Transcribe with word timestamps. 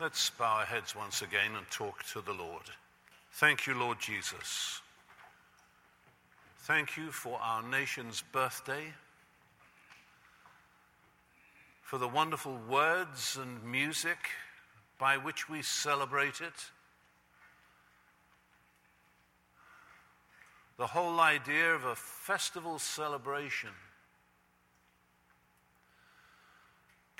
Let's 0.00 0.30
bow 0.30 0.60
our 0.60 0.64
heads 0.64 0.96
once 0.96 1.20
again 1.20 1.50
and 1.54 1.70
talk 1.70 2.02
to 2.14 2.22
the 2.22 2.32
Lord. 2.32 2.62
Thank 3.32 3.66
you, 3.66 3.74
Lord 3.74 4.00
Jesus. 4.00 4.80
Thank 6.60 6.96
you 6.96 7.10
for 7.10 7.38
our 7.38 7.62
nation's 7.62 8.24
birthday, 8.32 8.94
for 11.82 11.98
the 11.98 12.08
wonderful 12.08 12.58
words 12.66 13.38
and 13.38 13.62
music 13.62 14.16
by 14.98 15.18
which 15.18 15.50
we 15.50 15.60
celebrate 15.60 16.40
it. 16.40 16.70
The 20.78 20.86
whole 20.86 21.20
idea 21.20 21.74
of 21.74 21.84
a 21.84 21.94
festival 21.94 22.78
celebration 22.78 23.68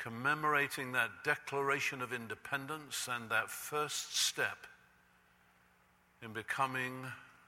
commemorating 0.03 0.93
that 0.93 1.11
Declaration 1.25 2.01
of 2.01 2.13
Independence 2.13 3.09
and 3.11 3.29
that 3.31 3.51
first 3.51 4.17
step 4.17 4.67
in 6.23 6.33
becoming 6.33 7.05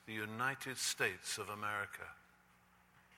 the 0.06 0.12
United 0.12 0.76
States 0.76 1.38
of 1.38 1.48
America. 1.48 2.02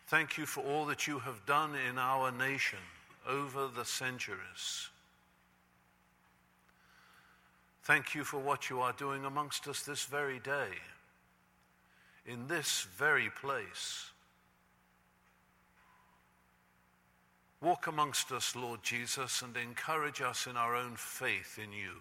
Thank 0.06 0.39
you 0.39 0.47
for 0.47 0.62
all 0.62 0.87
that 0.87 1.06
you 1.06 1.19
have 1.19 1.45
done 1.47 1.73
in 1.89 1.98
our 1.98 2.30
nation 2.30 2.78
over 3.28 3.69
the 3.69 3.84
centuries. 3.84 4.89
Thank 7.83 8.14
you 8.14 8.25
for 8.25 8.39
what 8.39 8.70
you 8.70 8.80
are 8.80 8.92
doing 8.92 9.25
amongst 9.25 9.66
us 9.66 9.83
this 9.83 10.05
very 10.05 10.39
day, 10.39 10.69
in 12.27 12.47
this 12.47 12.87
very 12.97 13.30
place. 13.30 14.11
Walk 17.64 17.86
amongst 17.86 18.30
us, 18.30 18.54
Lord 18.54 18.82
Jesus, 18.82 19.41
and 19.41 19.56
encourage 19.56 20.20
us 20.20 20.46
in 20.46 20.55
our 20.55 20.77
own 20.77 20.96
faith 20.96 21.59
in 21.59 21.72
you. 21.72 21.95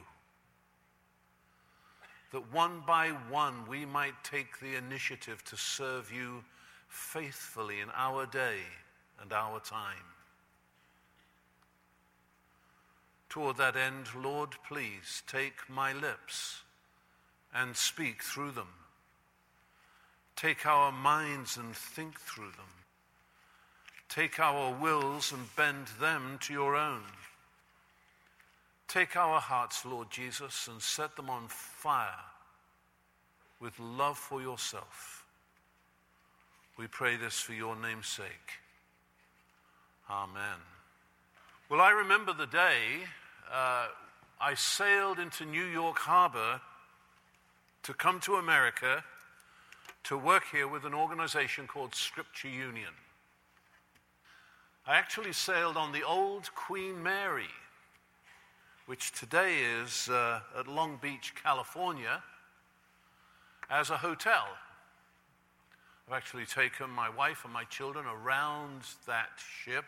That 2.34 2.52
one 2.52 2.84
by 2.86 3.12
one 3.30 3.66
we 3.66 3.86
might 3.86 4.26
take 4.26 4.60
the 4.60 4.76
initiative 4.76 5.42
to 5.46 5.56
serve 5.56 6.12
you 6.12 6.44
faithfully 6.90 7.80
in 7.80 7.88
our 7.96 8.26
day 8.26 8.58
and 9.22 9.32
our 9.32 9.62
time. 9.62 10.04
Toward 13.30 13.56
that 13.56 13.78
end, 13.78 14.08
Lord, 14.22 14.50
please 14.68 15.24
take 15.28 15.70
my 15.70 15.94
lips 15.94 16.64
and 17.56 17.78
speak 17.78 18.22
through 18.22 18.52
them. 18.52 18.68
Take 20.36 20.66
our 20.66 20.92
minds 20.92 21.56
and 21.56 21.74
think 21.74 22.20
through 22.20 22.52
them. 22.52 22.83
Take 24.14 24.40
our 24.40 24.72
wills 24.80 25.32
and 25.32 25.56
bend 25.56 25.88
them 26.00 26.38
to 26.42 26.54
your 26.54 26.76
own. 26.76 27.02
Take 28.88 29.16
our 29.16 29.40
hearts, 29.40 29.86
Lord 29.88 30.12
Jesus, 30.12 30.68
and 30.68 30.80
set 30.80 31.16
them 31.16 31.32
on 31.32 31.48
fire 31.48 32.24
with 33.60 33.80
love 33.80 34.20
for 34.20 34.40
yourself. 34.40 35.26
We 36.78 36.86
pray 36.86 37.16
this 37.16 37.40
for 37.40 37.54
your 37.54 37.76
name's 37.76 38.06
sake. 38.06 38.60
Amen. 40.08 40.60
Well, 41.68 41.82
I 41.82 41.90
remember 41.90 42.34
the 42.34 42.46
day 42.46 43.08
uh, 43.52 43.88
I 44.40 44.54
sailed 44.54 45.18
into 45.18 45.44
New 45.44 45.66
York 45.66 45.98
Harbor 45.98 46.62
to 47.82 47.94
come 47.96 48.20
to 48.20 48.36
America 48.36 49.04
to 50.04 50.18
work 50.20 50.44
here 50.52 50.68
with 50.68 50.86
an 50.86 50.94
organization 50.94 51.66
called 51.66 51.96
Scripture 51.96 52.50
Union. 52.50 52.94
I 54.86 54.98
actually 54.98 55.32
sailed 55.32 55.78
on 55.78 55.94
the 55.94 56.04
old 56.04 56.54
Queen 56.56 57.02
Mary, 57.02 57.48
which 58.86 59.14
today 59.14 59.60
is 59.82 60.10
uh, 60.10 60.42
at 60.60 60.68
Long 60.68 61.00
Beach, 61.02 61.34
California, 61.42 62.22
as 63.70 63.92
a 63.92 63.96
hotel. 63.96 64.44
I've 66.06 66.14
actually 66.14 66.46
taken 66.46 66.90
my 66.90 67.10
wife 67.10 67.46
and 67.46 67.54
my 67.54 67.64
children 67.64 68.06
around 68.06 68.82
that 69.08 69.30
ship 69.64 69.86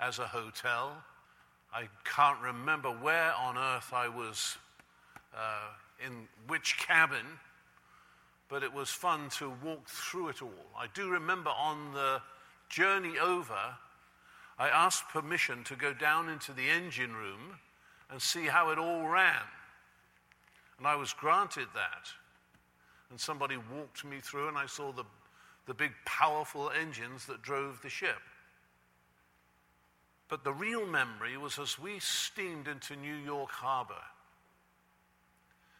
as 0.00 0.18
a 0.18 0.26
hotel. 0.26 0.96
I 1.72 1.84
can't 2.02 2.40
remember 2.40 2.88
where 2.88 3.32
on 3.34 3.56
earth 3.56 3.92
I 3.92 4.08
was, 4.08 4.58
uh, 5.32 5.68
in 6.04 6.26
which 6.48 6.76
cabin, 6.76 7.38
but 8.48 8.64
it 8.64 8.72
was 8.74 8.90
fun 8.90 9.28
to 9.38 9.52
walk 9.64 9.86
through 9.86 10.30
it 10.30 10.42
all. 10.42 10.66
I 10.76 10.86
do 10.92 11.08
remember 11.08 11.50
on 11.50 11.92
the 11.92 12.20
journey 12.68 13.18
over, 13.20 13.76
I 14.58 14.68
asked 14.68 15.08
permission 15.08 15.64
to 15.64 15.76
go 15.76 15.92
down 15.92 16.28
into 16.28 16.52
the 16.52 16.68
engine 16.68 17.14
room 17.14 17.58
and 18.10 18.20
see 18.20 18.46
how 18.46 18.70
it 18.70 18.78
all 18.78 19.06
ran. 19.06 19.42
And 20.78 20.86
I 20.86 20.96
was 20.96 21.12
granted 21.12 21.68
that. 21.74 22.08
And 23.10 23.20
somebody 23.20 23.56
walked 23.56 24.04
me 24.04 24.18
through, 24.20 24.48
and 24.48 24.58
I 24.58 24.66
saw 24.66 24.92
the, 24.92 25.04
the 25.66 25.74
big, 25.74 25.92
powerful 26.04 26.70
engines 26.70 27.26
that 27.26 27.42
drove 27.42 27.80
the 27.82 27.88
ship. 27.88 28.20
But 30.28 30.44
the 30.44 30.52
real 30.52 30.86
memory 30.86 31.36
was 31.36 31.58
as 31.58 31.78
we 31.78 31.98
steamed 31.98 32.66
into 32.66 32.96
New 32.96 33.14
York 33.14 33.50
Harbor. 33.50 33.94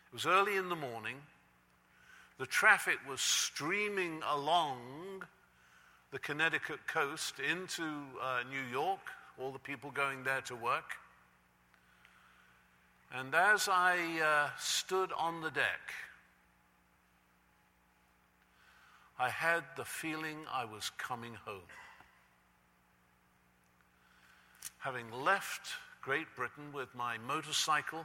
It 0.08 0.14
was 0.14 0.26
early 0.26 0.56
in 0.56 0.68
the 0.68 0.76
morning. 0.76 1.16
The 2.38 2.46
traffic 2.46 2.98
was 3.08 3.20
streaming 3.20 4.20
along 4.30 5.24
the 6.12 6.18
Connecticut 6.18 6.86
coast 6.86 7.36
into 7.40 7.82
uh, 8.20 8.40
New 8.50 8.70
York, 8.70 9.00
all 9.40 9.50
the 9.50 9.58
people 9.58 9.90
going 9.90 10.22
there 10.22 10.42
to 10.42 10.54
work. 10.54 10.92
And 13.14 13.34
as 13.34 13.66
I 13.66 13.96
uh, 14.22 14.50
stood 14.58 15.10
on 15.18 15.40
the 15.40 15.50
deck, 15.50 15.80
I 19.18 19.30
had 19.30 19.64
the 19.76 19.84
feeling 19.86 20.36
I 20.52 20.66
was 20.66 20.90
coming 20.98 21.32
home. 21.46 21.60
Having 24.78 25.12
left 25.12 25.68
Great 26.02 26.26
Britain 26.36 26.72
with 26.74 26.94
my 26.94 27.16
motorcycle, 27.26 28.04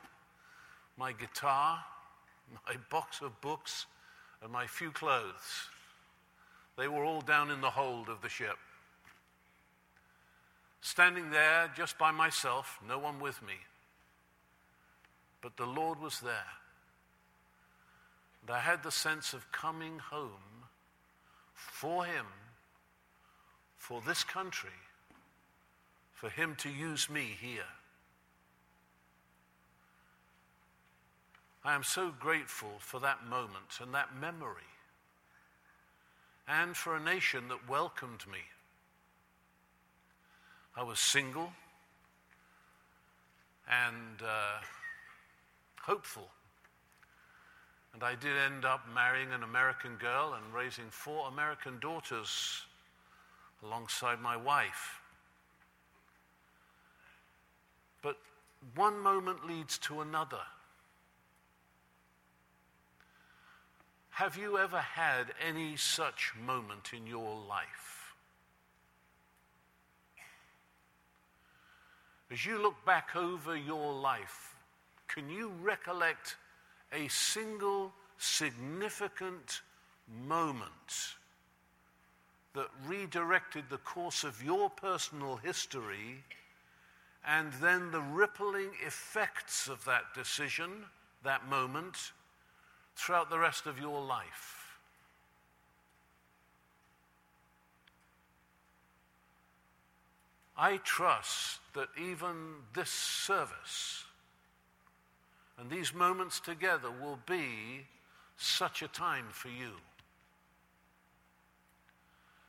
my 0.98 1.12
guitar, 1.12 1.84
my 2.68 2.76
box 2.90 3.22
of 3.22 3.40
books, 3.42 3.86
and 4.42 4.52
my 4.52 4.66
few 4.66 4.92
clothes. 4.92 5.70
They 6.78 6.88
were 6.88 7.04
all 7.04 7.22
down 7.22 7.50
in 7.50 7.62
the 7.62 7.72
hold 7.72 8.08
of 8.08 8.22
the 8.22 8.30
ship. 8.30 8.58
Standing 10.82 11.32
there 11.32 11.72
just 11.76 11.98
by 11.98 12.12
myself, 12.12 12.80
no 12.88 13.00
one 13.00 13.20
with 13.20 13.42
me. 13.42 13.56
But 15.42 15.58
the 15.58 15.66
Lord 15.66 16.00
was 16.00 16.20
there. 16.20 16.54
And 18.42 18.56
I 18.56 18.60
had 18.60 18.84
the 18.84 18.92
sense 18.92 19.34
of 19.34 19.52
coming 19.52 20.00
home 20.00 20.66
for 21.54 22.06
Him, 22.06 22.26
for 23.76 24.02
this 24.06 24.24
country, 24.24 24.70
for 26.14 26.30
Him 26.30 26.56
to 26.60 26.70
use 26.70 27.10
me 27.10 27.36
here. 27.42 27.74
I 31.66 31.74
am 31.74 31.84
so 31.84 32.14
grateful 32.18 32.76
for 32.80 33.00
that 33.00 33.26
moment 33.26 33.80
and 33.82 33.94
that 33.94 34.16
memory 34.16 34.62
and 36.48 36.76
for 36.76 36.96
a 36.96 37.00
nation 37.00 37.48
that 37.50 37.70
welcomed 37.70 38.24
me. 38.32 38.40
I 40.76 40.84
was 40.84 41.00
single 41.00 41.52
and 43.70 44.22
uh, 44.22 44.62
hopeful. 45.82 46.30
And 47.94 48.04
I 48.04 48.16
did 48.16 48.38
end 48.38 48.64
up 48.64 48.82
marrying 48.94 49.32
an 49.34 49.44
American 49.44 49.96
girl 49.96 50.36
and 50.36 50.54
raising 50.54 50.86
four 50.90 51.28
American 51.28 51.80
daughters 51.80 52.62
alongside 53.64 54.22
my 54.22 54.38
wife. 54.38 55.02
But 58.04 58.18
one 58.76 59.00
moment 59.00 59.48
leads 59.48 59.78
to 59.80 60.02
another. 60.02 60.42
Have 64.18 64.36
you 64.36 64.58
ever 64.58 64.80
had 64.80 65.28
any 65.48 65.76
such 65.76 66.34
moment 66.44 66.90
in 66.92 67.06
your 67.06 67.40
life? 67.48 68.16
As 72.32 72.44
you 72.44 72.60
look 72.60 72.84
back 72.84 73.16
over 73.16 73.56
your 73.56 73.94
life, 73.94 74.56
can 75.08 75.30
you 75.30 75.52
recollect 75.62 76.36
a 76.92 77.08
single 77.10 77.94
significant 78.18 79.62
moment 80.26 81.14
that 82.56 82.70
redirected 82.88 83.66
the 83.70 83.78
course 83.78 84.24
of 84.24 84.44
your 84.44 84.68
personal 84.72 85.36
history 85.36 86.24
and 87.24 87.54
then 87.62 87.92
the 87.92 88.02
rippling 88.02 88.72
effects 88.84 89.68
of 89.68 89.86
that 89.86 90.16
decision, 90.16 90.72
that 91.24 91.48
moment, 91.48 92.14
throughout 92.98 93.30
the 93.30 93.40
rest 93.40 93.66
of 93.66 93.80
your 93.80 94.02
life. 94.02 94.54
I 100.58 100.78
trust 100.78 101.60
that 101.76 101.90
even 101.98 102.56
this 102.74 102.90
service 102.90 104.04
And 105.60 105.70
these 105.70 105.94
moments 105.94 106.40
together 106.40 106.90
will 106.92 107.20
be 107.26 107.86
such 108.38 108.82
a 108.84 108.88
time 108.88 109.26
for 109.32 109.50
you. 109.50 109.72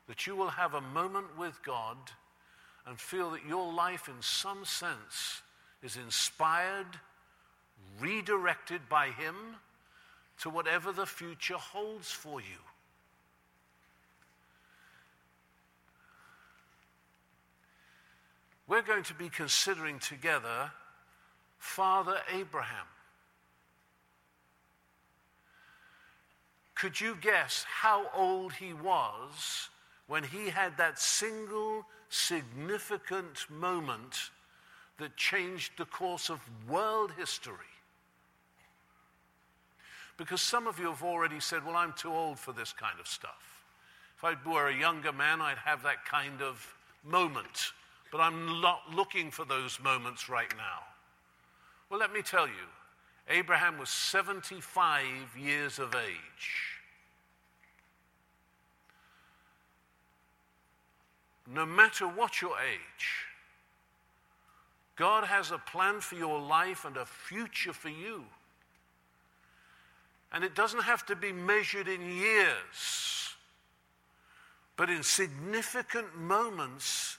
That 0.06 0.26
you 0.26 0.36
will 0.36 0.50
have 0.50 0.74
a 0.74 0.80
moment 0.80 1.38
with 1.38 1.62
God 1.62 1.96
and 2.86 2.98
feel 2.98 3.30
that 3.30 3.46
your 3.46 3.72
life, 3.72 4.08
in 4.08 4.20
some 4.20 4.64
sense, 4.64 5.42
is 5.82 5.96
inspired, 5.96 6.86
redirected 8.00 8.88
by 8.88 9.08
Him 9.08 9.34
to 10.40 10.50
whatever 10.50 10.92
the 10.92 11.06
future 11.06 11.56
holds 11.56 12.10
for 12.10 12.40
you. 12.40 12.58
We're 18.68 18.82
going 18.82 19.04
to 19.04 19.14
be 19.14 19.30
considering 19.30 19.98
together 19.98 20.70
Father 21.58 22.18
Abraham. 22.32 22.86
Could 26.74 27.00
you 27.00 27.16
guess 27.20 27.64
how 27.64 28.06
old 28.14 28.52
he 28.52 28.72
was 28.72 29.70
when 30.06 30.22
he 30.22 30.50
had 30.50 30.76
that 30.76 30.98
single 30.98 31.84
significant 32.08 33.46
moment 33.50 34.30
that 34.98 35.16
changed 35.16 35.72
the 35.76 35.86
course 35.86 36.28
of 36.30 36.40
world 36.68 37.10
history? 37.18 37.54
Because 40.18 40.42
some 40.42 40.66
of 40.66 40.78
you 40.78 40.86
have 40.86 41.02
already 41.02 41.40
said, 41.40 41.64
Well, 41.64 41.76
I'm 41.76 41.94
too 41.94 42.12
old 42.12 42.38
for 42.38 42.52
this 42.52 42.74
kind 42.74 43.00
of 43.00 43.06
stuff. 43.06 43.62
If 44.18 44.24
I 44.24 44.34
were 44.46 44.66
a 44.66 44.76
younger 44.76 45.12
man, 45.12 45.40
I'd 45.40 45.58
have 45.58 45.84
that 45.84 46.04
kind 46.04 46.42
of 46.42 46.74
moment. 47.04 47.72
But 48.10 48.20
I'm 48.20 48.60
not 48.60 48.80
looking 48.92 49.30
for 49.30 49.44
those 49.44 49.78
moments 49.80 50.28
right 50.28 50.52
now. 50.56 50.82
Well, 51.88 52.00
let 52.00 52.12
me 52.12 52.20
tell 52.20 52.48
you, 52.48 52.66
Abraham 53.28 53.78
was 53.78 53.90
75 53.90 55.04
years 55.38 55.78
of 55.78 55.94
age. 55.94 56.78
No 61.46 61.64
matter 61.64 62.06
what 62.06 62.42
your 62.42 62.56
age, 62.58 63.26
God 64.96 65.24
has 65.24 65.52
a 65.52 65.58
plan 65.58 66.00
for 66.00 66.16
your 66.16 66.40
life 66.40 66.84
and 66.84 66.96
a 66.96 67.06
future 67.06 67.72
for 67.72 67.88
you. 67.88 68.24
And 70.32 70.44
it 70.44 70.54
doesn't 70.54 70.82
have 70.82 71.06
to 71.06 71.16
be 71.16 71.32
measured 71.32 71.88
in 71.88 72.02
years, 72.16 73.34
but 74.76 74.90
in 74.90 75.02
significant 75.02 76.16
moments 76.16 77.18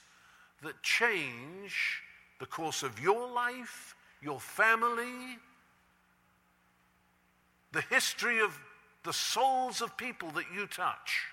that 0.62 0.80
change 0.82 2.02
the 2.38 2.46
course 2.46 2.82
of 2.82 3.00
your 3.00 3.30
life, 3.30 3.94
your 4.22 4.40
family, 4.40 5.38
the 7.72 7.82
history 7.82 8.40
of 8.40 8.58
the 9.04 9.12
souls 9.12 9.80
of 9.80 9.96
people 9.96 10.30
that 10.32 10.44
you 10.54 10.66
touch. 10.66 11.26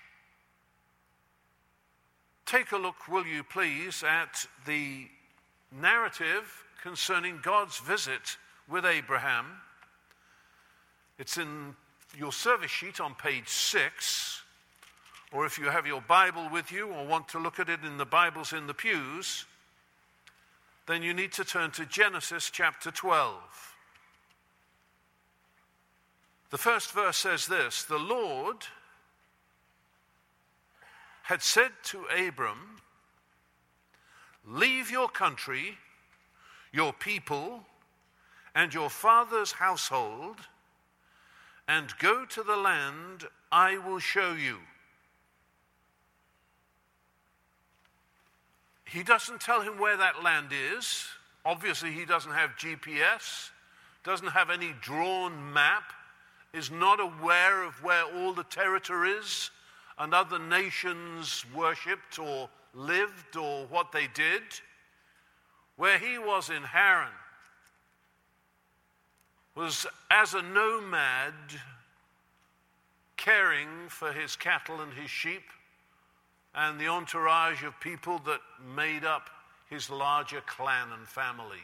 Take 2.45 2.71
a 2.71 2.77
look, 2.77 3.07
will 3.07 3.25
you 3.25 3.44
please, 3.44 4.03
at 4.03 4.47
the 4.65 5.07
narrative 5.71 6.63
concerning 6.81 7.39
God's 7.44 7.80
visit 7.80 8.38
with 8.69 8.85
Abraham. 8.85 9.45
It's 11.19 11.38
in 11.38 11.75
your 12.18 12.31
service 12.31 12.72
sheet 12.72 13.00
on 13.00 13.16
page 13.16 13.48
six, 13.48 14.44
or 15.31 15.46
if 15.46 15.58
you 15.58 15.66
have 15.66 15.88
your 15.88 16.02
Bible 16.02 16.48
with 16.52 16.72
you 16.72 16.88
or 16.88 17.06
want 17.06 17.28
to 17.30 17.40
look 17.40 17.60
at 17.60 17.69
it 17.69 17.84
in 17.84 17.98
the 17.98 18.06
Bibles 18.06 18.54
in 18.54 18.68
the 18.68 18.74
pews, 18.74 19.46
then 20.86 21.04
you 21.04 21.14
need 21.14 21.34
to 21.34 21.44
turn 21.44 21.72
to 21.72 21.86
Genesis 21.86 22.50
chapter 22.50 22.92
12. 22.92 23.34
The 26.50 26.58
first 26.58 26.92
verse 26.92 27.18
says 27.18 27.48
this 27.48 27.84
The 27.84 27.98
Lord 27.98 28.58
had 31.24 31.42
said 31.42 31.72
to 31.84 32.06
Abram, 32.06 32.78
Leave 34.46 34.90
your 34.90 35.10
country, 35.10 35.78
your 36.72 36.94
people, 36.94 37.66
and 38.56 38.74
your 38.74 38.90
father's 38.90 39.52
household, 39.52 40.38
and 41.68 41.94
go 42.00 42.25
to 42.25 42.44
the 42.44 42.56
land 42.56 43.25
I 43.52 43.78
will 43.78 44.00
show 44.00 44.34
you. 44.34 44.58
He 48.86 49.04
doesn't 49.04 49.42
tell 49.42 49.62
him 49.62 49.78
where 49.78 49.98
that 49.98 50.24
land 50.24 50.48
is. 50.52 51.06
Obviously, 51.46 51.92
he 51.92 52.06
doesn't 52.06 52.31
have 52.31 52.52
GPS, 52.52 53.50
doesn't 54.04 54.30
have 54.30 54.50
any 54.50 54.74
drawn 54.81 55.54
map, 55.54 55.92
is 56.54 56.72
not 56.72 57.00
aware 57.00 57.64
of 57.64 57.84
where 57.84 58.04
all 58.04 58.34
the 58.34 58.46
territory 58.46 59.12
is 59.12 59.52
and 59.98 60.14
other 60.14 60.40
nations 60.40 61.46
worshipped 61.54 62.19
or 62.19 62.50
lived 62.74 63.36
or 63.36 63.66
what 63.66 63.92
they 63.92 64.08
did. 64.14 64.44
Where 65.75 66.00
he 66.00 66.18
was 66.18 66.50
in 66.50 66.64
Haran 66.64 67.12
was 69.57 69.88
as 70.12 70.36
a 70.36 70.42
nomad 70.44 71.33
caring 73.18 73.89
for 73.89 74.13
his 74.13 74.36
cattle 74.36 74.81
and 74.81 74.94
his 74.94 75.09
sheep 75.09 75.45
and 76.54 76.80
the 76.80 76.88
entourage 76.88 77.63
of 77.63 77.80
people 77.80 78.19
that 78.19 78.39
made 78.75 79.04
up 79.04 79.31
his 79.68 79.89
larger 79.89 80.42
clan 80.42 80.89
and 80.95 81.07
family. 81.07 81.63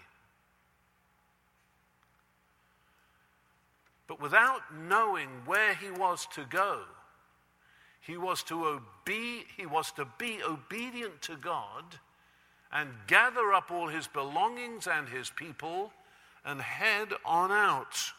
But 4.08 4.20
without 4.20 4.62
knowing 4.76 5.30
where 5.46 5.76
he 5.76 5.92
was 5.92 6.28
to 6.34 6.46
go, 6.50 6.82
he 8.02 8.18
was 8.18 8.42
to, 8.44 8.66
obe- 8.66 9.46
he 9.56 9.68
was 9.68 9.92
to 9.94 10.08
be 10.18 10.40
obedient 10.44 11.22
to 11.22 11.36
God 11.36 12.00
and 12.72 12.90
gather 13.06 13.54
up 13.54 13.70
all 13.70 13.88
his 13.88 14.08
belongings 14.08 14.88
and 14.88 15.08
his 15.08 15.30
people 15.30 15.94
and 16.46 16.62
head 16.62 17.10
on 17.26 17.52
out 17.52 18.12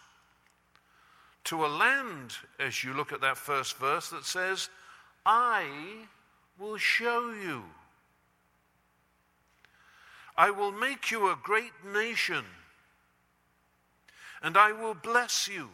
to 1.45 1.65
a 1.65 1.69
land, 1.69 2.35
as 2.59 2.83
you 2.83 2.95
look 2.95 3.13
at 3.13 3.21
that 3.21 3.37
first 3.37 3.77
verse, 3.77 4.09
that 4.11 4.25
says, 4.25 4.71
I 5.27 5.67
will 6.59 6.79
show 6.79 7.33
you. 7.33 7.65
I 10.37 10.51
will 10.51 10.73
make 10.73 11.11
you 11.11 11.29
a 11.29 11.39
great 11.43 11.73
nation, 11.93 12.45
and 14.43 14.57
I 14.57 14.73
will 14.73 14.95
bless 14.95 15.49
you. 15.49 15.69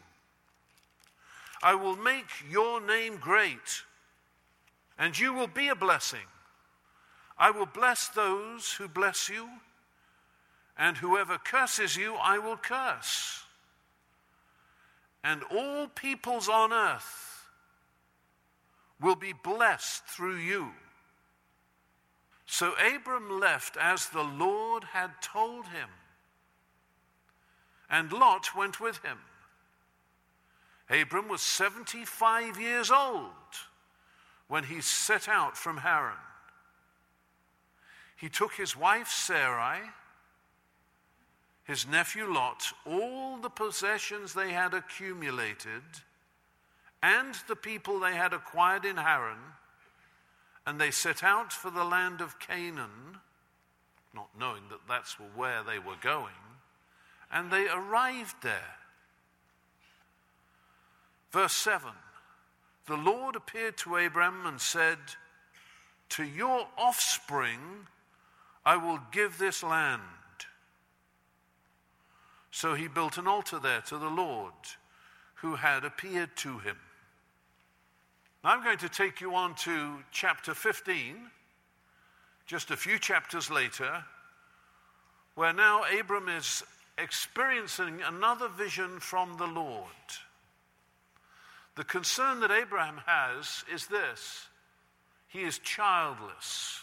I 1.63 1.75
will 1.75 1.97
make 1.97 2.27
your 2.51 2.81
name 2.81 3.17
great 3.17 3.85
and 5.01 5.19
you 5.19 5.33
will 5.33 5.47
be 5.49 5.69
a 5.69 5.75
blessing. 5.75 6.29
I 7.39 7.51
will 7.51 7.67
bless 7.67 8.09
those 8.09 8.75
who 8.75 8.87
bless 8.87 9.31
you, 9.31 9.49
and 10.81 10.97
whoever 10.97 11.37
curses 11.37 11.95
you, 11.95 12.15
I 12.15 12.39
will 12.39 12.57
curse. 12.57 13.45
And 15.23 15.43
all 15.55 15.89
peoples 15.89 16.49
on 16.49 16.73
earth 16.73 17.47
will 18.99 19.15
be 19.15 19.35
blessed 19.35 20.07
through 20.07 20.39
you. 20.39 20.71
So 22.47 22.73
Abram 22.95 23.39
left 23.39 23.77
as 23.77 24.09
the 24.09 24.23
Lord 24.23 24.85
had 24.85 25.11
told 25.21 25.67
him, 25.67 25.91
and 27.91 28.11
Lot 28.11 28.57
went 28.57 28.81
with 28.81 29.05
him. 29.05 29.19
Abram 30.89 31.29
was 31.29 31.43
75 31.43 32.59
years 32.59 32.91
old 32.91 33.31
when 34.49 34.65
he 34.65 34.81
set 34.81 35.29
out 35.29 35.59
from 35.59 35.77
Haran. 35.77 36.17
He 38.17 38.31
took 38.31 38.55
his 38.55 38.75
wife 38.77 39.09
Sarai, 39.09 39.81
his 41.71 41.87
nephew 41.87 42.27
Lot, 42.27 42.73
all 42.85 43.37
the 43.37 43.49
possessions 43.49 44.35
they 44.35 44.51
had 44.51 44.75
accumulated, 44.75 45.85
and 47.01 47.37
the 47.47 47.55
people 47.55 48.01
they 48.01 48.17
had 48.17 48.33
acquired 48.33 48.85
in 48.85 48.97
Haran, 48.97 49.39
and 50.67 50.81
they 50.81 50.91
set 50.91 51.23
out 51.23 51.53
for 51.53 51.71
the 51.71 51.85
land 51.85 52.21
of 52.21 52.41
Canaan, 52.41 53.21
not 54.13 54.31
knowing 54.37 54.65
that 54.69 54.81
that's 54.89 55.13
where 55.37 55.63
they 55.63 55.79
were 55.79 55.95
going, 56.03 56.35
and 57.33 57.53
they 57.53 57.69
arrived 57.69 58.43
there. 58.43 58.75
Verse 61.31 61.55
7 61.55 61.93
the 62.89 62.97
Lord 62.97 63.37
appeared 63.37 63.77
to 63.79 63.95
Abram 63.95 64.45
and 64.45 64.61
said, 64.61 64.99
To 66.09 66.25
your 66.25 66.67
offspring 66.77 67.87
I 68.67 68.77
will 68.77 68.99
give 69.13 69.39
this 69.39 69.63
land. 69.63 70.03
So 72.51 72.75
he 72.75 72.89
built 72.89 73.19
an 73.19 73.27
altar 73.27 73.59
there 73.59 73.81
to 73.83 73.99
the 73.99 74.09
Lord 74.09 74.53
who 75.37 75.55
had 75.55 75.85
appeared 75.85 76.37
to 76.37 76.59
him. 76.59 76.77
Now 78.43 78.51
I'm 78.51 78.65
going 78.65 78.79
to 78.79 78.89
take 78.89 79.21
you 79.21 79.35
on 79.35 79.55
to 79.57 79.99
chapter 80.11 80.55
15, 80.55 81.17
just 82.47 82.71
a 82.71 82.77
few 82.77 82.99
chapters 82.99 83.51
later, 83.51 84.05
where 85.35 85.53
now 85.53 85.83
Abram 85.99 86.29
is 86.29 86.63
experiencing 86.99 88.01
another 88.05 88.49
vision 88.49 89.01
from 89.01 89.37
the 89.39 89.47
Lord. 89.47 89.87
The 91.77 91.85
concern 91.85 92.41
that 92.41 92.51
Abraham 92.51 93.01
has 93.07 93.65
is 93.73 93.87
this 93.87 94.49
he 95.29 95.43
is 95.43 95.59
childless. 95.61 96.83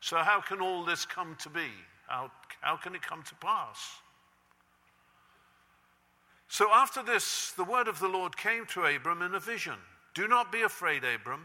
So, 0.00 0.18
how 0.18 0.40
can 0.40 0.60
all 0.60 0.84
this 0.84 1.04
come 1.04 1.36
to 1.40 1.50
be? 1.50 1.68
How, 2.10 2.32
how 2.60 2.76
can 2.76 2.96
it 2.96 3.02
come 3.02 3.22
to 3.22 3.34
pass? 3.36 3.78
So, 6.48 6.68
after 6.72 7.04
this, 7.04 7.52
the 7.52 7.62
word 7.62 7.86
of 7.86 8.00
the 8.00 8.08
Lord 8.08 8.36
came 8.36 8.66
to 8.66 8.84
Abram 8.84 9.22
in 9.22 9.36
a 9.36 9.40
vision 9.40 9.76
Do 10.14 10.26
not 10.26 10.50
be 10.50 10.62
afraid, 10.62 11.04
Abram. 11.04 11.44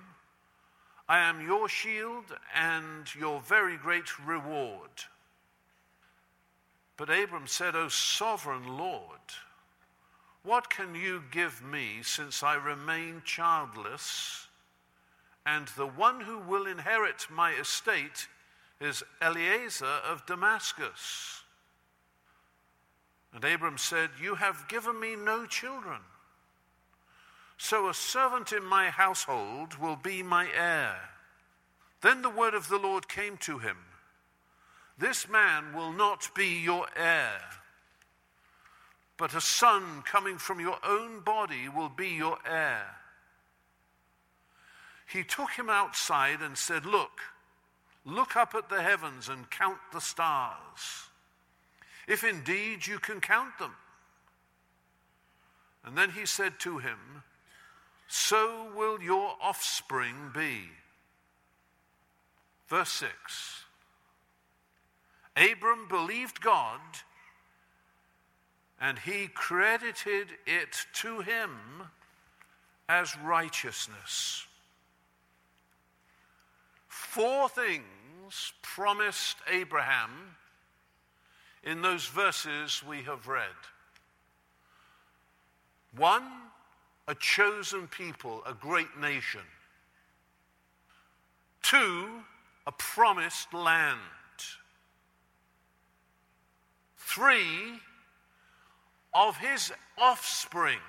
I 1.07 1.19
am 1.19 1.45
your 1.45 1.69
shield 1.69 2.25
and 2.55 3.05
your 3.13 3.39
very 3.41 3.77
great 3.77 4.17
reward. 4.25 4.89
But 6.97 7.11
Abram 7.11 7.45
said, 7.45 7.75
O 7.75 7.87
sovereign 7.87 8.75
Lord, 8.75 9.19
what 10.41 10.71
can 10.71 10.95
you 10.95 11.21
give 11.29 11.61
me 11.63 11.99
since 12.01 12.41
I 12.41 12.55
remain 12.55 13.21
childless? 13.23 14.47
And 15.45 15.67
the 15.77 15.85
one 15.85 16.21
who 16.21 16.39
will 16.39 16.65
inherit 16.65 17.27
my 17.29 17.53
estate 17.53 18.27
is 18.79 19.03
Eliezer 19.21 19.85
of 19.85 20.25
Damascus. 20.25 21.43
And 23.33 23.43
Abram 23.43 23.77
said, 23.77 24.09
You 24.21 24.35
have 24.35 24.67
given 24.67 24.99
me 24.99 25.15
no 25.15 25.45
children. 25.45 25.99
So 27.57 27.89
a 27.89 27.93
servant 27.93 28.51
in 28.51 28.63
my 28.63 28.89
household 28.89 29.75
will 29.75 29.95
be 29.95 30.23
my 30.23 30.47
heir. 30.55 30.95
Then 32.01 32.21
the 32.21 32.29
word 32.29 32.53
of 32.53 32.69
the 32.69 32.77
Lord 32.77 33.07
came 33.07 33.37
to 33.37 33.57
him 33.59 33.77
This 34.97 35.27
man 35.27 35.73
will 35.73 35.91
not 35.91 36.29
be 36.35 36.61
your 36.61 36.87
heir, 36.95 37.41
but 39.17 39.33
a 39.33 39.41
son 39.41 40.03
coming 40.03 40.37
from 40.37 40.59
your 40.59 40.77
own 40.85 41.21
body 41.21 41.69
will 41.69 41.89
be 41.89 42.09
your 42.09 42.37
heir. 42.45 42.85
He 45.11 45.23
took 45.23 45.51
him 45.51 45.69
outside 45.69 46.41
and 46.41 46.57
said, 46.57 46.85
Look, 46.85 47.21
look 48.05 48.35
up 48.35 48.53
at 48.55 48.69
the 48.69 48.81
heavens 48.81 49.29
and 49.29 49.49
count 49.49 49.79
the 49.91 50.01
stars, 50.01 51.09
if 52.07 52.23
indeed 52.23 52.85
you 52.85 52.99
can 52.99 53.19
count 53.19 53.57
them. 53.57 53.75
And 55.83 55.97
then 55.97 56.11
he 56.11 56.25
said 56.25 56.59
to 56.59 56.79
him, 56.79 57.23
so 58.07 58.71
will 58.75 59.01
your 59.01 59.35
offspring 59.41 60.31
be. 60.33 60.69
Verse 62.67 62.89
6 62.89 63.63
Abram 65.35 65.87
believed 65.87 66.41
God, 66.41 66.79
and 68.79 68.99
he 68.99 69.27
credited 69.27 70.29
it 70.45 70.85
to 71.01 71.19
him 71.19 71.51
as 72.87 73.17
righteousness. 73.17 74.47
Four 77.15 77.47
things 77.47 78.51
promised 78.61 79.37
Abraham 79.49 80.35
in 81.63 81.81
those 81.81 82.07
verses 82.07 82.83
we 82.85 83.03
have 83.03 83.29
read. 83.29 83.55
One, 85.95 86.27
a 87.07 87.15
chosen 87.15 87.87
people, 87.87 88.43
a 88.45 88.53
great 88.53 88.99
nation. 88.99 89.47
Two, 91.63 92.09
a 92.67 92.73
promised 92.73 93.53
land. 93.53 93.97
Three, 96.97 97.79
of 99.13 99.37
his 99.37 99.71
offspring, 99.97 100.79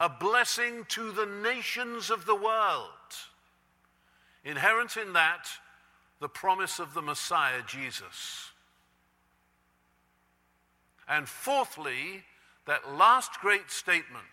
a 0.00 0.08
blessing 0.08 0.84
to 0.88 1.12
the 1.12 1.26
nations 1.26 2.10
of 2.10 2.26
the 2.26 2.34
world. 2.34 2.88
Inherent 4.48 4.96
in 4.96 5.12
that, 5.12 5.46
the 6.20 6.28
promise 6.28 6.78
of 6.78 6.94
the 6.94 7.02
Messiah, 7.02 7.60
Jesus. 7.66 8.48
And 11.06 11.28
fourthly, 11.28 12.24
that 12.66 12.96
last 12.96 13.40
great 13.42 13.70
statement 13.70 14.24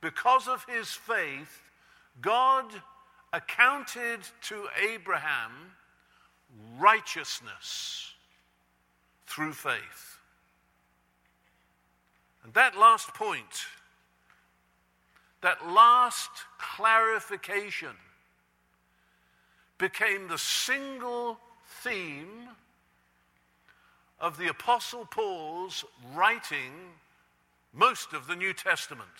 because 0.00 0.48
of 0.48 0.64
his 0.68 0.90
faith, 0.90 1.62
God 2.20 2.64
accounted 3.32 4.18
to 4.42 4.66
Abraham 4.92 5.52
righteousness 6.76 8.14
through 9.26 9.52
faith. 9.52 10.18
And 12.42 12.52
that 12.54 12.76
last 12.76 13.14
point, 13.14 13.66
that 15.40 15.68
last 15.68 16.30
clarification, 16.58 17.94
became 19.78 20.28
the 20.28 20.38
single 20.38 21.38
theme 21.82 22.48
of 24.20 24.38
the 24.38 24.48
Apostle 24.48 25.06
Paul's 25.06 25.84
writing 26.14 26.72
most 27.72 28.12
of 28.12 28.26
the 28.26 28.36
New 28.36 28.52
Testament 28.52 29.10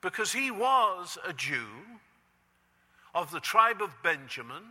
because 0.00 0.32
he 0.32 0.50
was 0.50 1.18
a 1.26 1.32
Jew 1.32 1.66
of 3.14 3.30
the 3.30 3.40
tribe 3.40 3.82
of 3.82 4.02
Benjamin, 4.02 4.62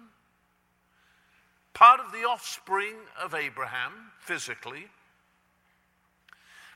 part 1.73 1.99
of 1.99 2.11
the 2.11 2.23
offspring 2.23 2.95
of 3.21 3.33
Abraham 3.33 3.91
physically, 4.19 4.87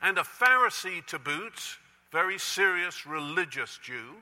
and 0.01 0.17
a 0.17 0.23
Pharisee 0.23 1.05
to 1.07 1.19
boot, 1.19 1.77
very 2.11 2.37
serious 2.37 3.05
religious 3.05 3.79
Jew. 3.81 4.15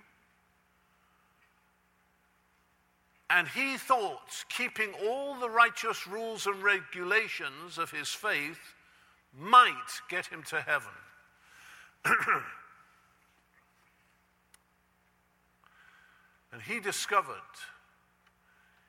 And 3.29 3.47
he 3.47 3.77
thought 3.77 4.43
keeping 4.49 4.89
all 5.05 5.35
the 5.35 5.49
righteous 5.49 6.07
rules 6.07 6.47
and 6.47 6.63
regulations 6.63 7.77
of 7.77 7.91
his 7.91 8.09
faith 8.09 8.59
might 9.37 10.01
get 10.09 10.25
him 10.25 10.43
to 10.49 10.61
heaven. 10.61 10.91
And 16.51 16.61
he 16.61 16.79
discovered 16.79 17.35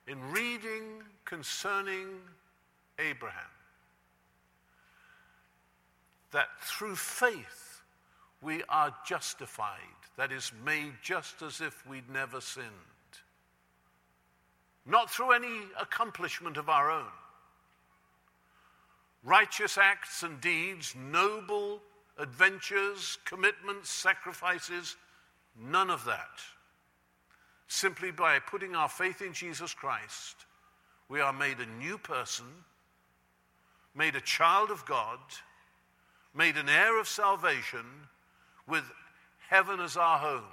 in 0.06 0.18
reading 0.32 1.02
concerning 1.24 2.08
Abraham 2.98 3.40
that 6.32 6.48
through 6.62 6.96
faith 6.96 7.82
we 8.40 8.62
are 8.68 8.94
justified, 9.06 9.78
that 10.16 10.32
is, 10.32 10.52
made 10.64 10.94
just 11.02 11.42
as 11.42 11.60
if 11.60 11.86
we'd 11.86 12.08
never 12.08 12.40
sinned. 12.40 12.66
Not 14.86 15.10
through 15.10 15.32
any 15.32 15.60
accomplishment 15.80 16.56
of 16.56 16.68
our 16.68 16.90
own. 16.90 17.12
Righteous 19.22 19.76
acts 19.76 20.22
and 20.22 20.40
deeds, 20.40 20.94
noble 20.96 21.80
adventures, 22.18 23.18
commitments, 23.24 23.90
sacrifices, 23.90 24.96
none 25.56 25.90
of 25.90 26.04
that 26.06 26.40
Simply 27.72 28.10
by 28.10 28.40
putting 28.40 28.74
our 28.74 28.88
faith 28.88 29.22
in 29.22 29.32
Jesus 29.32 29.72
Christ, 29.72 30.34
we 31.08 31.20
are 31.20 31.32
made 31.32 31.60
a 31.60 31.66
new 31.66 31.98
person, 31.98 32.46
made 33.94 34.16
a 34.16 34.20
child 34.20 34.72
of 34.72 34.84
God, 34.86 35.20
made 36.34 36.56
an 36.56 36.68
heir 36.68 36.98
of 36.98 37.06
salvation 37.06 37.84
with 38.66 38.82
heaven 39.48 39.78
as 39.78 39.96
our 39.96 40.18
home. 40.18 40.50